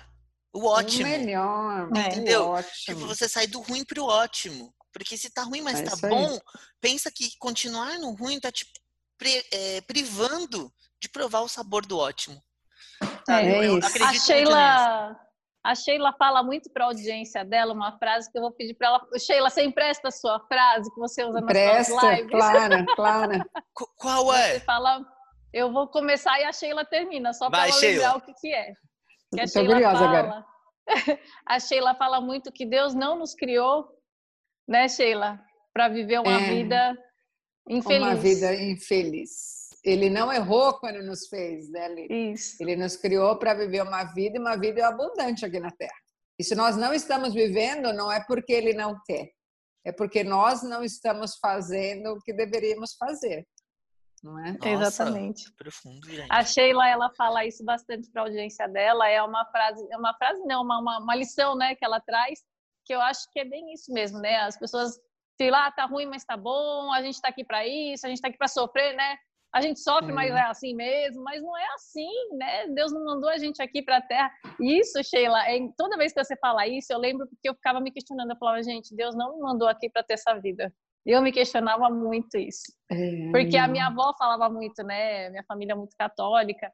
O 0.53 0.67
ótimo. 0.67 1.05
O 1.05 1.11
melhor. 1.11 1.91
Entendeu? 1.95 2.51
O 2.51 2.63
tipo, 2.63 3.01
você 3.01 3.29
sai 3.29 3.47
do 3.47 3.61
ruim 3.61 3.85
pro 3.85 4.05
ótimo. 4.05 4.75
Porque 4.93 5.17
se 5.19 5.29
tá 5.29 5.43
ruim, 5.43 5.61
mas 5.61 5.81
é 5.81 5.83
tá 5.83 5.95
bom, 6.09 6.33
aí. 6.33 6.41
pensa 6.81 7.11
que 7.11 7.37
continuar 7.39 7.99
no 7.99 8.13
ruim 8.13 8.41
tá 8.41 8.51
te 8.51 8.67
pri, 9.19 9.45
é, 9.53 9.83
privando 9.83 10.73
de 10.99 11.09
provar 11.11 11.41
o 11.41 11.49
sabor 11.49 11.85
do 11.85 11.99
ótimo. 11.99 12.43
Tá? 13.27 13.43
É 13.43 13.59
eu, 13.59 13.79
eu 13.79 13.81
a 13.85 14.15
Sheila, 14.15 15.21
a 15.67 15.75
Sheila 15.75 16.13
fala 16.13 16.45
muito 16.45 16.71
para 16.71 16.85
a 16.85 16.87
audiência 16.87 17.45
dela 17.45 17.73
uma 17.73 17.99
frase 17.99 18.31
que 18.31 18.39
eu 18.39 18.43
vou 18.43 18.53
pedir 18.53 18.75
para 18.75 18.87
ela. 18.87 19.01
Sheila, 19.19 19.51
você 19.51 19.65
empresta 19.65 20.09
a 20.09 20.13
sua 20.13 20.39
frase 20.47 20.89
que 20.95 21.01
você 21.01 21.25
usa 21.25 21.41
nas 21.41 21.43
Empresta, 21.43 21.93
suas 21.93 22.19
lives? 22.19 22.31
Clara, 22.31 22.87
Clara. 22.95 23.47
Qual 23.97 24.33
é? 24.33 24.55
Você 24.55 24.61
fala, 24.61 25.05
eu 25.53 25.73
vou 25.73 25.89
começar 25.89 26.41
e 26.41 26.45
a 26.45 26.53
Sheila 26.53 26.85
termina, 26.85 27.33
só 27.33 27.51
para 27.51 27.67
ela 27.67 27.81
lembrar 27.81 28.17
o 28.17 28.21
que, 28.21 28.33
que 28.35 28.55
é. 28.55 28.75
Que 29.35 29.41
a 29.41 29.47
Sheila 29.49 29.81
fala, 29.81 30.19
agora. 30.19 30.47
a 31.45 31.59
Sheila 31.59 31.95
fala 31.97 32.21
muito 32.21 32.53
que 32.53 32.65
Deus 32.65 32.95
não 32.95 33.19
nos 33.19 33.35
criou, 33.35 33.89
né, 34.69 34.89
Sheila, 34.89 35.41
para 35.75 35.89
viver 35.89 36.21
uma 36.21 36.43
é, 36.43 36.49
vida 36.49 36.99
infeliz. 37.69 38.03
Uma 38.07 38.15
vida 38.15 38.55
infeliz. 38.55 39.56
Ele 39.87 40.11
não 40.11 40.33
errou 40.33 40.75
quando 40.81 41.01
nos 41.01 41.29
fez, 41.29 41.71
né? 41.71 41.87
Ele, 41.93 42.33
Isso. 42.33 42.57
ele 42.61 42.75
nos 42.75 42.97
criou 42.97 43.39
para 43.39 43.55
viver 43.55 43.83
uma 43.83 44.03
vida 44.03 44.37
e 44.37 44.41
uma 44.41 44.57
vida 44.57 44.85
abundante 44.85 45.47
aqui 45.47 45.61
na 45.61 45.71
Terra. 45.71 45.95
E 46.37 46.43
se 46.43 46.57
nós 46.57 46.77
não 46.77 46.93
estamos 46.93 47.33
vivendo, 47.33 47.93
não 47.93 48.11
é 48.11 48.23
porque 48.27 48.53
ele 48.53 48.75
não 48.75 49.01
quer, 49.07 49.31
é 49.85 49.93
porque 49.93 50.25
nós 50.25 50.65
não 50.65 50.83
estamos 50.83 51.37
fazendo 51.37 52.15
o 52.15 52.21
que 52.21 52.33
deveríamos 52.33 52.97
fazer. 52.97 53.47
Não 54.25 54.37
é? 54.45 54.53
Nossa, 54.55 54.69
Exatamente. 54.69 55.53
Profundo, 55.57 56.05
gente. 56.11 56.27
A 56.31 56.43
Sheila 56.43 56.89
ela 56.89 57.09
fala 57.17 57.47
isso 57.47 57.65
bastante 57.65 58.11
para 58.11 58.23
a 58.23 58.25
audiência 58.25 58.67
dela. 58.67 59.09
É 59.09 59.23
uma 59.23 59.47
frase, 59.47 59.87
é 59.89 59.97
uma 59.97 60.13
frase 60.15 60.45
não, 60.47 60.63
uma, 60.63 60.81
uma, 60.81 60.99
uma, 60.99 61.15
lição, 61.15 61.55
né, 61.55 61.77
que 61.77 61.85
ela 61.85 62.01
traz, 62.01 62.41
que 62.85 62.93
eu 62.93 63.01
acho 63.01 63.31
que 63.31 63.39
é 63.39 63.45
bem 63.45 63.73
isso 63.73 63.93
mesmo, 63.93 64.19
né? 64.19 64.37
As 64.39 64.59
pessoas, 64.59 64.99
sei 65.41 65.49
lá, 65.49 65.71
tá 65.71 65.85
ruim, 65.85 66.07
mas 66.07 66.25
tá 66.25 66.37
bom. 66.37 66.93
A 66.93 67.03
gente 67.03 67.15
está 67.15 67.29
aqui 67.29 67.45
para 67.45 67.65
isso, 67.65 68.05
a 68.05 68.09
gente 68.09 68.19
está 68.19 68.27
aqui 68.27 68.39
para 68.39 68.49
sofrer, 68.49 68.97
né? 68.97 69.17
A 69.57 69.61
gente 69.63 69.81
sofre, 69.81 70.13
mas 70.13 70.31
é 70.31 70.43
assim 70.43 70.75
mesmo, 70.75 71.23
mas 71.23 71.43
não 71.43 71.57
é 71.57 71.67
assim, 71.75 72.11
né? 72.35 72.69
Deus 72.69 72.93
não 72.93 73.03
mandou 73.03 73.31
a 73.31 73.39
gente 73.39 73.63
aqui 73.63 73.83
para 73.83 73.97
a 73.97 74.03
Terra. 74.03 74.31
Isso, 74.61 75.03
Sheila, 75.03 75.49
é, 75.49 75.59
toda 75.79 75.97
vez 75.97 76.13
que 76.13 76.23
você 76.23 76.37
fala 76.37 76.69
isso, 76.69 76.93
eu 76.93 76.99
lembro 76.99 77.27
porque 77.27 77.49
eu 77.49 77.55
ficava 77.55 77.81
me 77.81 77.91
questionando, 77.91 78.31
eu 78.31 78.37
falava, 78.37 78.63
gente, 78.63 78.95
Deus 78.95 79.17
não 79.17 79.35
me 79.35 79.41
mandou 79.41 79.67
aqui 79.67 79.89
para 79.89 80.03
ter 80.03 80.13
essa 80.13 80.39
vida. 80.39 80.71
Eu 81.07 81.23
me 81.23 81.33
questionava 81.33 81.89
muito 81.89 82.37
isso. 82.37 82.71
É... 82.91 83.31
Porque 83.33 83.57
a 83.57 83.67
minha 83.67 83.87
avó 83.87 84.13
falava 84.19 84.51
muito, 84.51 84.83
né? 84.83 85.31
Minha 85.31 85.45
família 85.45 85.73
é 85.73 85.77
muito 85.77 85.97
católica. 85.97 86.71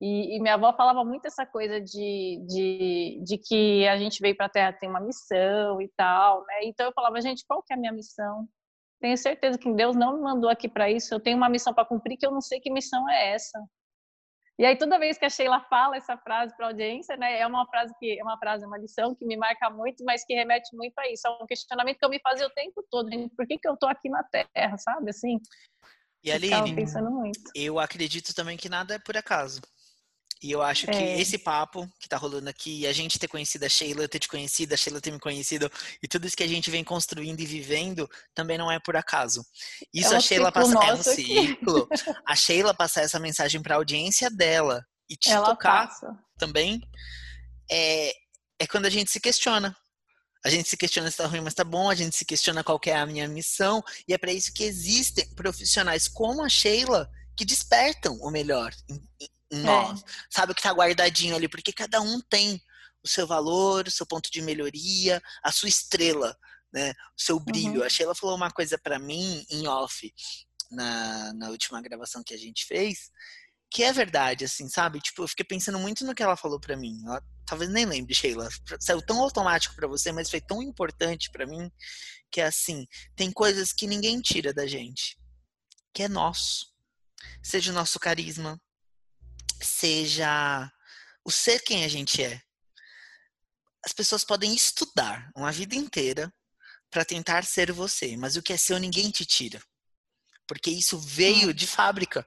E, 0.00 0.34
e, 0.34 0.40
minha 0.40 0.54
avó 0.54 0.72
falava 0.72 1.04
muito 1.04 1.26
essa 1.26 1.44
coisa 1.44 1.80
de, 1.80 2.42
de, 2.48 3.22
de 3.22 3.38
que 3.38 3.86
a 3.86 3.96
gente 3.98 4.20
veio 4.20 4.36
para 4.36 4.46
a 4.46 4.48
Terra 4.48 4.72
tem 4.72 4.88
uma 4.88 5.00
missão 5.00 5.80
e 5.82 5.88
tal, 5.96 6.44
né? 6.46 6.64
Então 6.64 6.86
eu 6.86 6.92
falava, 6.92 7.20
gente, 7.20 7.44
qual 7.46 7.62
que 7.62 7.72
é 7.72 7.76
a 7.76 7.78
minha 7.78 7.92
missão? 7.92 8.48
Tenho 9.02 9.18
certeza 9.18 9.58
que 9.58 9.70
Deus 9.74 9.96
não 9.96 10.14
me 10.14 10.22
mandou 10.22 10.48
aqui 10.48 10.68
para 10.68 10.88
isso. 10.88 11.12
Eu 11.12 11.18
tenho 11.18 11.36
uma 11.36 11.48
missão 11.48 11.74
para 11.74 11.84
cumprir 11.84 12.16
que 12.16 12.24
eu 12.24 12.30
não 12.30 12.40
sei 12.40 12.60
que 12.60 12.70
missão 12.70 13.10
é 13.10 13.34
essa. 13.34 13.58
E 14.56 14.64
aí 14.64 14.78
toda 14.78 14.96
vez 14.96 15.18
que 15.18 15.24
a 15.24 15.28
Sheila 15.28 15.60
fala 15.68 15.96
essa 15.96 16.16
frase 16.16 16.54
para 16.56 16.66
a 16.66 16.68
audiência, 16.68 17.16
né, 17.16 17.40
é 17.40 17.44
uma 17.44 17.66
frase 17.66 17.92
que 17.98 18.16
é 18.16 18.22
uma 18.22 18.38
frase, 18.38 18.64
uma 18.64 18.78
lição 18.78 19.12
que 19.12 19.24
me 19.26 19.36
marca 19.36 19.68
muito, 19.70 20.04
mas 20.04 20.24
que 20.24 20.34
remete 20.34 20.76
muito 20.76 20.96
a 21.00 21.10
isso. 21.10 21.26
É 21.26 21.30
um 21.30 21.46
questionamento 21.46 21.98
que 21.98 22.04
eu 22.04 22.10
me 22.10 22.20
fazia 22.20 22.46
o 22.46 22.50
tempo 22.50 22.84
todo, 22.88 23.10
gente, 23.10 23.34
por 23.34 23.44
que 23.44 23.58
que 23.58 23.68
eu 23.68 23.76
tô 23.76 23.88
aqui 23.88 24.08
na 24.08 24.22
Terra, 24.22 24.78
sabe? 24.78 25.10
Assim. 25.10 25.40
E 26.22 26.30
Aline, 26.30 26.76
eu 27.56 27.80
acredito 27.80 28.32
também 28.32 28.56
que 28.56 28.68
nada 28.68 28.94
é 28.94 28.98
por 29.00 29.16
acaso. 29.16 29.60
E 30.42 30.50
eu 30.50 30.60
acho 30.60 30.86
que 30.86 30.96
é. 30.96 31.20
esse 31.20 31.38
papo 31.38 31.88
que 32.00 32.08
tá 32.08 32.16
rolando 32.16 32.48
aqui, 32.48 32.86
a 32.86 32.92
gente 32.92 33.18
ter 33.18 33.28
conhecido 33.28 33.64
a 33.64 33.68
Sheila, 33.68 34.08
ter 34.08 34.18
te 34.18 34.28
conhecido, 34.28 34.74
a 34.74 34.76
Sheila 34.76 35.00
ter 35.00 35.12
me 35.12 35.20
conhecido, 35.20 35.70
e 36.02 36.08
tudo 36.08 36.26
isso 36.26 36.36
que 36.36 36.42
a 36.42 36.48
gente 36.48 36.70
vem 36.70 36.82
construindo 36.82 37.38
e 37.40 37.46
vivendo, 37.46 38.10
também 38.34 38.58
não 38.58 38.70
é 38.70 38.80
por 38.80 38.96
acaso. 38.96 39.44
Isso 39.94 40.12
é 40.12 40.14
um 40.14 40.16
a 40.16 40.20
Sheila 40.20 40.52
passa 40.52 40.84
é 40.84 40.94
um 40.94 41.02
ciclo. 41.02 41.88
a 42.26 42.34
Sheila 42.34 42.74
passar 42.74 43.02
essa 43.02 43.20
mensagem 43.20 43.62
para 43.62 43.76
a 43.76 43.78
audiência 43.78 44.28
dela 44.28 44.84
e 45.08 45.16
te 45.16 45.30
Ela 45.30 45.46
tocar 45.46 45.86
passa. 45.88 46.08
também 46.38 46.80
é, 47.70 48.12
é 48.58 48.66
quando 48.66 48.86
a 48.86 48.90
gente 48.90 49.10
se 49.10 49.20
questiona. 49.20 49.76
A 50.44 50.50
gente 50.50 50.68
se 50.68 50.76
questiona 50.76 51.08
se 51.08 51.18
tá 51.18 51.26
ruim, 51.26 51.40
mas 51.40 51.54
tá 51.54 51.62
bom, 51.62 51.88
a 51.88 51.94
gente 51.94 52.16
se 52.16 52.24
questiona 52.24 52.64
qual 52.64 52.80
é 52.86 52.96
a 52.96 53.06
minha 53.06 53.28
missão, 53.28 53.80
e 54.08 54.12
é 54.12 54.18
para 54.18 54.32
isso 54.32 54.52
que 54.52 54.64
existem 54.64 55.32
profissionais 55.36 56.08
como 56.08 56.42
a 56.42 56.48
Sheila 56.48 57.08
que 57.36 57.44
despertam 57.44 58.16
o 58.20 58.30
melhor 58.30 58.74
em, 58.88 59.00
nós, 59.58 60.00
é. 60.00 60.04
sabe 60.30 60.52
o 60.52 60.54
que 60.54 60.60
está 60.60 60.72
guardadinho 60.72 61.36
ali, 61.36 61.48
porque 61.48 61.72
cada 61.72 62.00
um 62.00 62.20
tem 62.20 62.60
o 63.04 63.08
seu 63.08 63.26
valor, 63.26 63.86
o 63.86 63.90
seu 63.90 64.06
ponto 64.06 64.30
de 64.30 64.40
melhoria, 64.40 65.20
a 65.42 65.50
sua 65.52 65.68
estrela, 65.68 66.36
né? 66.72 66.90
O 66.90 67.22
seu 67.22 67.38
brilho. 67.38 67.80
Uhum. 67.80 67.86
A 67.86 67.88
Sheila 67.88 68.14
falou 68.14 68.36
uma 68.36 68.50
coisa 68.50 68.78
para 68.78 68.98
mim 68.98 69.44
em 69.50 69.66
off 69.66 70.12
na, 70.70 71.32
na 71.34 71.50
última 71.50 71.82
gravação 71.82 72.22
que 72.24 72.32
a 72.32 72.38
gente 72.38 72.64
fez, 72.66 73.10
que 73.70 73.82
é 73.82 73.92
verdade, 73.92 74.44
assim, 74.44 74.68
sabe? 74.68 75.00
Tipo, 75.00 75.22
eu 75.22 75.28
fiquei 75.28 75.44
pensando 75.44 75.78
muito 75.78 76.04
no 76.04 76.14
que 76.14 76.22
ela 76.22 76.36
falou 76.36 76.60
para 76.60 76.76
mim. 76.76 77.00
Ela, 77.04 77.22
talvez 77.46 77.70
nem 77.70 77.84
lembre, 77.84 78.14
Sheila. 78.14 78.48
Saiu 78.78 79.02
tão 79.02 79.20
automático 79.20 79.74
para 79.74 79.88
você, 79.88 80.12
mas 80.12 80.30
foi 80.30 80.40
tão 80.40 80.62
importante 80.62 81.30
para 81.30 81.46
mim 81.46 81.70
que 82.30 82.40
é 82.40 82.46
assim, 82.46 82.86
tem 83.14 83.30
coisas 83.30 83.72
que 83.72 83.86
ninguém 83.86 84.20
tira 84.20 84.54
da 84.54 84.66
gente, 84.66 85.18
que 85.92 86.02
é 86.02 86.08
nosso. 86.08 86.72
Seja 87.42 87.70
o 87.70 87.74
nosso 87.74 88.00
carisma, 88.00 88.60
seja 89.64 90.70
o 91.24 91.30
ser 91.30 91.60
quem 91.60 91.84
a 91.84 91.88
gente 91.88 92.22
é. 92.22 92.42
As 93.84 93.92
pessoas 93.92 94.24
podem 94.24 94.54
estudar 94.54 95.30
uma 95.36 95.50
vida 95.50 95.74
inteira 95.74 96.32
para 96.90 97.04
tentar 97.04 97.44
ser 97.44 97.72
você, 97.72 98.16
mas 98.16 98.36
o 98.36 98.42
que 98.42 98.52
é 98.52 98.56
seu 98.56 98.78
ninguém 98.78 99.10
te 99.10 99.24
tira. 99.24 99.62
Porque 100.46 100.70
isso 100.70 100.98
veio 100.98 101.50
hum. 101.50 101.52
de 101.52 101.66
fábrica. 101.66 102.26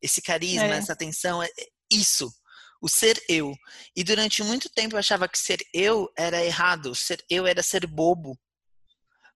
Esse 0.00 0.20
carisma, 0.20 0.64
é. 0.64 0.78
essa 0.78 0.92
atenção, 0.92 1.42
é, 1.42 1.46
é 1.46 1.68
isso. 1.90 2.32
O 2.80 2.88
ser 2.88 3.22
eu. 3.28 3.54
E 3.96 4.02
durante 4.02 4.42
muito 4.42 4.68
tempo 4.68 4.94
eu 4.94 4.98
achava 4.98 5.28
que 5.28 5.38
ser 5.38 5.64
eu 5.72 6.12
era 6.16 6.44
errado, 6.44 6.94
ser 6.94 7.24
eu 7.30 7.46
era 7.46 7.62
ser 7.62 7.86
bobo. 7.86 8.38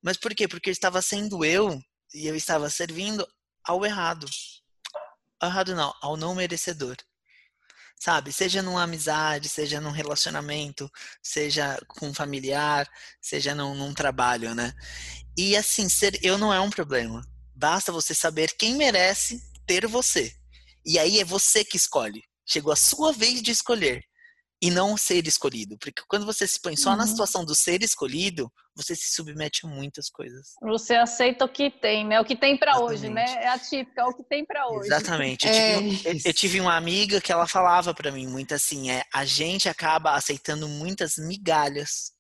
Mas 0.03 0.17
por 0.17 0.35
quê? 0.35 0.47
Porque 0.47 0.71
eu 0.71 0.73
estava 0.73 1.01
sendo 1.01 1.45
eu 1.45 1.81
e 2.15 2.27
eu 2.27 2.37
estava 2.37 2.69
servindo 2.69 3.27
ao 3.65 3.85
errado. 3.85 4.29
Ao 5.41 5.49
errado 5.49 5.75
não, 5.75 5.95
ao 6.01 6.17
não 6.17 6.35
merecedor 6.35 6.97
sabe? 7.99 8.33
Seja 8.33 8.63
numa 8.63 8.83
amizade, 8.83 9.49
seja 9.49 9.81
num 9.81 9.91
relacionamento, 9.91 10.91
seja 11.23 11.79
com 11.89 12.09
um 12.09 12.15
familiar, 12.15 12.89
seja 13.21 13.55
num, 13.55 13.75
num 13.75 13.93
trabalho, 13.93 14.55
né? 14.55 14.73
E 15.37 15.57
assim, 15.57 15.89
ser 15.89 16.19
eu 16.23 16.39
não 16.39 16.53
é 16.53 16.61
um 16.61 16.71
problema. 16.71 17.23
Basta 17.55 17.93
você 17.93 18.15
saber 18.15 18.55
quem 18.57 18.77
merece 18.77 19.43
ter 19.67 19.87
você. 19.87 20.33
E 20.87 20.99
aí 20.99 21.21
é 21.21 21.25
você 21.25 21.65
que 21.65 21.77
escolhe. 21.77 22.23
Chegou 22.47 22.73
a 22.73 22.77
sua 22.77 23.13
vez 23.13 23.43
de 23.43 23.51
escolher 23.51 24.03
e 24.61 24.71
não 24.71 24.97
ser 24.97 25.27
escolhido. 25.27 25.79
Porque 25.79 26.03
quando 26.09 26.27
você 26.27 26.47
se 26.47 26.61
põe 26.61 26.77
só 26.77 26.91
uhum. 26.91 26.97
na 26.97 27.07
situação 27.07 27.45
do 27.45 27.55
ser 27.55 27.83
escolhido, 27.83 28.53
você 28.75 28.95
se 28.95 29.15
submete 29.15 29.67
a 29.67 29.69
muitas 29.69 30.09
coisas. 30.09 30.55
Você 30.63 30.95
aceita 30.95 31.45
o 31.45 31.49
que 31.49 31.71
tem, 31.71 32.07
né? 32.07 32.21
O 32.21 32.25
que 32.25 32.37
tem 32.37 32.57
para 32.57 32.81
hoje, 32.81 33.09
né? 33.09 33.25
É 33.25 33.49
a 33.49 33.59
típica, 33.59 34.03
é 34.03 34.05
o 34.05 34.15
que 34.15 34.25
tem 34.25 34.45
para 34.45 34.69
hoje. 34.69 34.87
Exatamente. 34.87 35.47
Eu, 35.47 35.53
é 35.53 35.79
tive, 35.79 36.29
eu, 36.29 36.35
tive, 36.35 36.61
uma 36.61 36.77
amiga 36.77 37.21
que 37.21 37.33
ela 37.33 37.47
falava 37.47 37.95
para 37.95 38.11
mim 38.13 38.27
muito 38.27 38.55
assim, 38.55 38.91
é 38.91 39.05
a 39.13 39.25
gente 39.25 39.69
acaba 39.69 40.15
aceitando 40.15 40.69
muitas 40.69 41.17
migalhas 41.17 42.13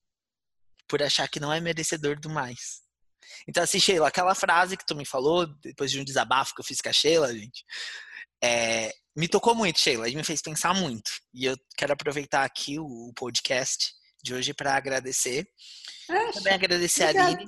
por 0.88 1.02
achar 1.02 1.28
que 1.28 1.40
não 1.40 1.52
é 1.52 1.60
merecedor 1.60 2.18
do 2.18 2.30
mais. 2.30 2.80
Então, 3.46 3.62
assim, 3.62 3.78
Sheila, 3.78 4.08
aquela 4.08 4.34
frase 4.34 4.76
que 4.76 4.86
tu 4.86 4.96
me 4.96 5.04
falou, 5.04 5.46
depois 5.62 5.90
de 5.90 6.00
um 6.00 6.04
desabafo 6.04 6.54
que 6.54 6.60
eu 6.60 6.64
fiz 6.64 6.80
com 6.80 6.88
a 6.88 6.92
Sheila, 6.92 7.32
gente, 7.32 7.64
é, 8.42 8.92
me 9.18 9.26
tocou 9.26 9.52
muito, 9.52 9.80
Sheila, 9.80 10.08
e 10.08 10.14
me 10.14 10.22
fez 10.22 10.40
pensar 10.40 10.72
muito. 10.72 11.10
E 11.34 11.44
eu 11.46 11.56
quero 11.76 11.92
aproveitar 11.92 12.44
aqui 12.44 12.78
o 12.78 13.12
podcast 13.16 13.92
de 14.22 14.32
hoje 14.32 14.54
para 14.54 14.76
agradecer. 14.76 15.44
também 16.34 16.52
agradecer 16.52 17.02
a 17.02 17.08
Aline. 17.08 17.46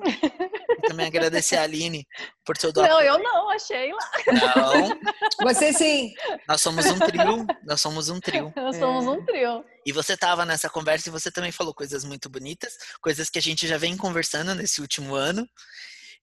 também 0.89 1.07
agradecer 1.07 1.57
a 1.57 1.63
Aline 1.63 2.05
por 2.45 2.57
seu 2.57 2.73
dó. 2.73 2.83
Não, 2.83 3.01
eu 3.01 3.21
não, 3.21 3.51
a 3.51 3.57
Sheila. 3.57 4.01
Não. 4.27 5.47
Você 5.47 5.73
sim. 5.73 6.13
Nós 6.49 6.61
somos 6.61 6.87
um 6.87 6.99
trio. 6.99 7.47
Nós 7.65 7.81
somos 7.81 8.09
um 8.09 8.19
trio. 8.19 8.53
Nós 8.57 8.77
somos 8.77 9.07
um 9.07 9.25
trio. 9.25 9.65
E 9.87 9.93
você 9.93 10.15
estava 10.15 10.45
nessa 10.45 10.69
conversa 10.69 11.09
e 11.09 11.13
você 11.13 11.31
também 11.31 11.53
falou 11.53 11.73
coisas 11.73 12.03
muito 12.03 12.29
bonitas, 12.29 12.73
coisas 13.01 13.31
que 13.31 13.39
a 13.39 13.43
gente 13.43 13.69
já 13.69 13.79
vem 13.79 13.97
conversando 13.97 14.57
nesse 14.57 14.81
último 14.81 15.15
ano, 15.15 15.49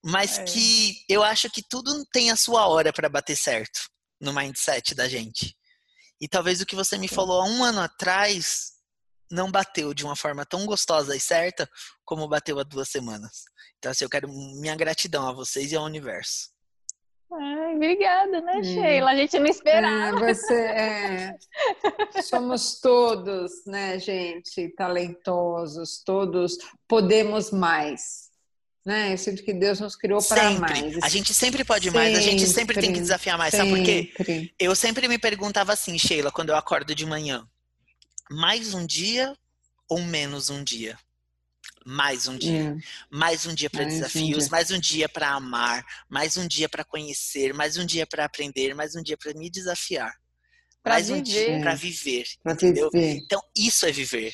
mas 0.04 0.40
é. 0.40 0.44
que 0.44 1.06
eu 1.08 1.24
acho 1.24 1.50
que 1.50 1.64
tudo 1.70 2.06
tem 2.12 2.32
a 2.32 2.36
sua 2.36 2.68
hora 2.68 2.92
para 2.92 3.08
bater 3.08 3.38
certo 3.38 3.88
no 4.20 4.34
mindset 4.34 4.96
da 4.96 5.08
gente. 5.08 5.56
E 6.20 6.28
talvez 6.28 6.62
o 6.62 6.66
que 6.66 6.76
você 6.76 6.98
me 6.98 7.08
falou 7.08 7.42
há 7.42 7.46
um 7.46 7.64
ano 7.64 7.80
atrás 7.80 8.74
não 9.30 9.52
bateu 9.52 9.94
de 9.94 10.06
uma 10.06 10.16
forma 10.16 10.46
tão 10.46 10.66
gostosa 10.66 11.16
e 11.16 11.20
certa 11.20 11.70
como 12.06 12.28
bateu 12.28 12.60
há 12.60 12.64
duas 12.64 12.90
semanas. 12.90 13.44
Então, 13.78 13.92
assim, 13.92 14.06
eu 14.06 14.10
quero 14.10 14.28
minha 14.28 14.76
gratidão 14.76 15.28
a 15.28 15.34
vocês 15.34 15.72
e 15.72 15.76
ao 15.76 15.84
universo. 15.84 16.50
Ai, 17.32 17.76
obrigada, 17.76 18.40
né, 18.42 18.58
hum. 18.58 18.64
Sheila? 18.64 19.12
A 19.12 19.16
gente 19.16 19.38
não 19.38 19.48
esperava. 19.48 20.30
É, 20.30 20.34
você, 20.34 20.56
é, 20.56 21.38
somos 22.24 22.80
todos, 22.80 23.66
né, 23.66 24.00
gente, 24.00 24.70
talentosos, 24.70 26.02
todos 26.06 26.58
podemos 26.88 27.52
mais 27.52 28.28
né? 28.88 29.12
Eu 29.12 29.18
sinto 29.18 29.44
que 29.44 29.54
Deus 29.54 29.82
nos 29.82 29.98
criou 29.98 30.24
para 30.24 30.50
mais. 30.52 30.98
A 31.04 31.10
gente 31.10 31.34
sempre 31.34 31.66
pode 31.66 31.86
sempre, 31.86 32.00
mais, 32.00 32.18
a 32.18 32.22
gente 32.22 32.48
sempre 32.48 32.80
tem 32.80 32.94
que 32.94 33.02
desafiar 33.02 33.38
mais. 33.38 33.52
Sempre. 33.52 33.70
Sabe 33.70 34.14
por 34.16 34.26
quê? 34.26 34.54
Eu 34.58 34.74
sempre 34.74 35.10
me 35.10 35.18
perguntava 35.18 35.74
assim, 35.74 36.00
Sheila, 36.00 36.32
quando 36.32 36.50
eu 36.50 36.56
acordo 36.56 36.96
de 36.96 37.06
manhã: 37.06 37.46
mais 38.32 38.74
um 38.74 38.86
dia 38.86 39.36
ou 39.90 40.00
menos 40.00 40.50
um 40.50 40.64
dia? 40.64 40.98
Mais 41.86 42.30
um 42.30 42.38
dia. 42.38 42.78
É. 42.78 42.78
Mais 43.10 43.46
um 43.46 43.54
dia 43.54 43.70
para 43.70 43.84
desafios, 43.84 44.38
um 44.38 44.40
dia. 44.40 44.50
mais 44.50 44.72
um 44.72 44.80
dia 44.80 45.10
para 45.10 45.32
amar, 45.32 45.86
mais 46.08 46.38
um 46.38 46.48
dia 46.48 46.70
para 46.70 46.86
conhecer, 46.86 47.54
mais 47.54 47.76
um 47.76 47.86
dia 47.86 48.08
para 48.08 48.24
aprender, 48.24 48.74
mais 48.74 48.96
um 48.96 49.04
dia 49.04 49.18
para 49.18 49.34
me 49.34 49.50
desafiar. 49.50 50.14
Pra 50.82 50.94
mais 50.94 51.08
viver. 51.08 51.20
um 51.20 51.24
dia 51.24 51.60
para 51.60 51.76
viver. 51.76 52.26
Pra 52.42 52.54
entendeu? 52.54 52.90
Viver. 52.90 53.18
Então, 53.18 53.42
isso 53.54 53.86
é 53.86 53.92
viver. 53.92 54.34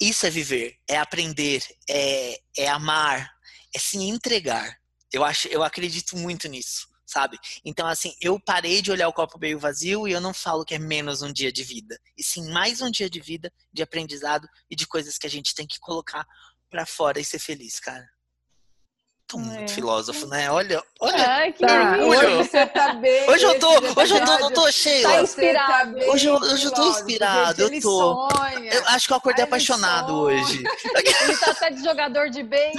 Isso 0.00 0.26
é 0.26 0.30
viver, 0.30 0.78
é 0.88 0.96
aprender, 0.96 1.62
é, 1.88 2.40
é 2.58 2.68
amar, 2.68 3.30
é 3.74 3.78
se 3.78 3.98
entregar. 3.98 4.76
Eu 5.12 5.24
acho, 5.24 5.48
eu 5.48 5.62
acredito 5.62 6.16
muito 6.16 6.48
nisso, 6.48 6.88
sabe? 7.06 7.38
Então 7.64 7.86
assim, 7.86 8.14
eu 8.20 8.40
parei 8.40 8.80
de 8.80 8.90
olhar 8.90 9.08
o 9.08 9.12
copo 9.12 9.38
meio 9.38 9.58
vazio 9.58 10.08
e 10.08 10.12
eu 10.12 10.20
não 10.20 10.32
falo 10.32 10.64
que 10.64 10.74
é 10.74 10.78
menos 10.78 11.22
um 11.22 11.32
dia 11.32 11.52
de 11.52 11.62
vida, 11.62 11.98
e 12.16 12.22
sim 12.22 12.50
mais 12.50 12.80
um 12.80 12.90
dia 12.90 13.10
de 13.10 13.20
vida, 13.20 13.52
de 13.72 13.82
aprendizado 13.82 14.48
e 14.70 14.76
de 14.76 14.86
coisas 14.86 15.18
que 15.18 15.26
a 15.26 15.30
gente 15.30 15.54
tem 15.54 15.66
que 15.66 15.78
colocar 15.80 16.26
para 16.70 16.86
fora 16.86 17.20
e 17.20 17.24
ser 17.24 17.38
feliz, 17.38 17.78
cara 17.78 18.06
tô 19.32 19.38
muito 19.38 19.64
é. 19.64 19.68
filósofo, 19.68 20.26
né? 20.26 20.50
Olha, 20.50 20.82
olha. 21.00 21.30
Ai, 21.30 21.52
que 21.52 21.66
tá. 21.66 21.96
Hoje 21.96 22.26
você 22.36 22.66
tá 22.66 22.92
bem. 22.94 23.28
Hoje 23.30 23.44
eu 23.44 23.58
tô, 23.58 23.70
hoje 24.00 24.14
eu 24.14 24.24
tô, 24.24 24.38
não 24.38 24.50
tô 24.50 24.70
cheio. 24.70 25.02
Tá 25.02 25.22
inspirado. 25.22 25.98
Tá 25.98 26.12
hoje, 26.12 26.26
eu, 26.26 26.34
hoje 26.34 26.64
eu 26.66 26.70
tô 26.70 26.90
inspirado, 26.90 27.62
eu 27.62 27.80
tô. 27.80 28.30
Sonha. 28.30 28.72
Eu 28.72 28.86
acho 28.88 29.06
que 29.06 29.12
eu 29.12 29.16
acordei 29.16 29.42
Ai, 29.42 29.48
apaixonado 29.48 30.08
sonha. 30.08 30.42
hoje. 30.42 30.62
Ele 30.94 31.36
tá 31.38 31.50
até 31.50 31.70
de 31.70 31.82
jogador 31.82 32.28
de 32.28 32.42
bem. 32.44 32.72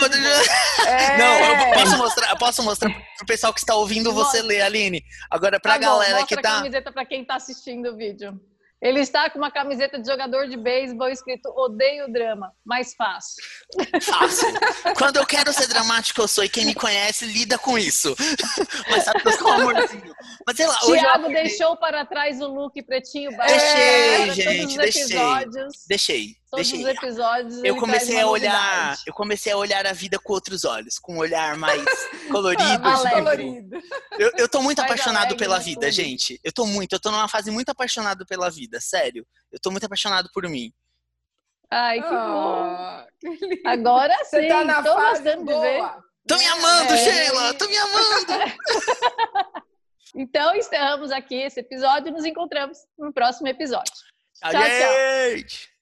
É. 0.85 1.17
Não, 1.17 1.39
eu 1.39 1.73
posso 1.73 1.97
mostrar, 1.97 2.29
eu 2.29 2.37
posso 2.37 2.63
mostrar 2.63 2.89
pro 3.17 3.25
pessoal 3.25 3.53
que 3.53 3.59
está 3.59 3.75
ouvindo 3.75 4.13
você 4.13 4.41
ler, 4.41 4.61
Aline. 4.61 5.03
Agora 5.31 5.59
pra 5.59 5.73
tá 5.73 5.77
galera 5.79 6.19
bom, 6.19 6.25
que 6.27 6.35
tá. 6.35 6.53
a 6.53 6.57
camiseta 6.57 6.91
pra 6.91 7.05
quem 7.05 7.25
tá 7.25 7.35
assistindo 7.35 7.89
o 7.89 7.97
vídeo. 7.97 8.39
Ele 8.83 8.99
está 8.99 9.29
com 9.29 9.37
uma 9.37 9.49
camiseta 9.49 9.97
de 9.97 10.05
jogador 10.05 10.45
de 10.49 10.57
beisebol 10.57 11.07
escrito 11.07 11.47
Odeio 11.55 12.11
drama, 12.11 12.51
mas 12.65 12.93
faço. 12.93 13.35
Fácil. 14.01 14.49
Quando 14.97 15.15
eu 15.15 15.25
quero 15.25 15.53
ser 15.53 15.67
dramático, 15.67 16.21
eu 16.21 16.27
sou, 16.27 16.43
e 16.43 16.49
quem 16.49 16.65
me 16.65 16.75
conhece 16.75 17.25
lida 17.25 17.57
com 17.57 17.77
isso. 17.77 18.13
Mas 18.89 19.05
sabe 19.05 19.21
que 19.21 19.27
eu 19.29 19.31
sou 19.31 19.47
um 19.47 19.53
amorzinho. 19.53 20.13
Mas 20.45 20.57
sei 20.57 20.67
lá, 20.67 20.77
Tiago 20.79 21.27
deixou 21.29 21.77
para 21.77 22.05
trás 22.05 22.41
o 22.41 22.47
look 22.47 22.81
pretinho 22.83 23.35
baixo. 23.37 23.55
Deixei, 23.55 24.31
gente, 24.31 24.77
deixei. 24.77 25.17
Deixei. 25.87 26.42
Todos 26.53 26.69
deixei. 26.69 26.85
os 26.85 26.97
episódios. 26.97 27.63
Eu 27.63 27.75
comecei 27.77 28.19
a 28.19 28.27
olhar, 28.27 28.95
eu 29.07 29.13
comecei 29.15 29.51
a 29.51 29.57
olhar 29.57 29.87
a 29.87 29.91
vida 29.91 30.19
com 30.19 30.33
outros 30.33 30.63
olhos, 30.63 30.99
com 30.99 31.15
um 31.15 31.17
olhar 31.17 31.57
mais 31.57 31.83
colorido. 32.29 32.79
mais 32.79 33.09
colorido. 33.09 33.81
Eu, 34.19 34.31
eu 34.37 34.47
tô 34.47 34.61
muito 34.61 34.77
mais 34.77 34.91
apaixonado 34.91 35.23
alegre, 35.23 35.37
pela 35.39 35.57
vida, 35.57 35.87
tudo. 35.87 35.91
gente. 35.91 36.39
Eu 36.43 36.53
tô 36.53 36.67
muito, 36.67 36.93
eu 36.93 36.99
tô 36.99 37.09
numa 37.09 37.27
fase 37.27 37.49
muito 37.49 37.69
apaixonado 37.69 38.23
pela 38.27 38.51
vida, 38.51 38.79
sério. 38.79 39.25
Eu 39.51 39.59
tô 39.59 39.71
muito 39.71 39.83
apaixonado 39.87 40.29
por 40.31 40.47
mim. 40.47 40.71
Ai, 41.71 41.99
que 41.99 42.07
oh, 42.07 42.11
bom. 42.11 43.05
Que 43.19 43.61
Agora 43.65 44.13
sim, 44.25 44.41
Você 44.41 44.47
tá 44.47 44.63
na 44.63 44.83
tô 44.83 44.93
fase 44.93 45.23
gostando 45.23 45.45
boa. 45.45 45.59
de 45.59 45.67
ver. 45.67 45.83
Tô 46.27 46.37
me 46.37 46.45
amando, 46.45 46.93
é. 46.93 46.97
Sheila! 46.97 47.53
Tô 47.55 47.67
me 47.67 47.77
amando! 47.77 49.63
Então, 50.15 50.55
encerramos 50.55 51.11
aqui 51.11 51.33
esse 51.33 51.59
episódio 51.59 52.09
e 52.09 52.11
nos 52.11 52.23
encontramos 52.23 52.77
no 52.99 53.11
próximo 53.11 53.47
episódio. 53.47 53.91
Tchau, 54.35 54.51
tchau. 54.51 55.72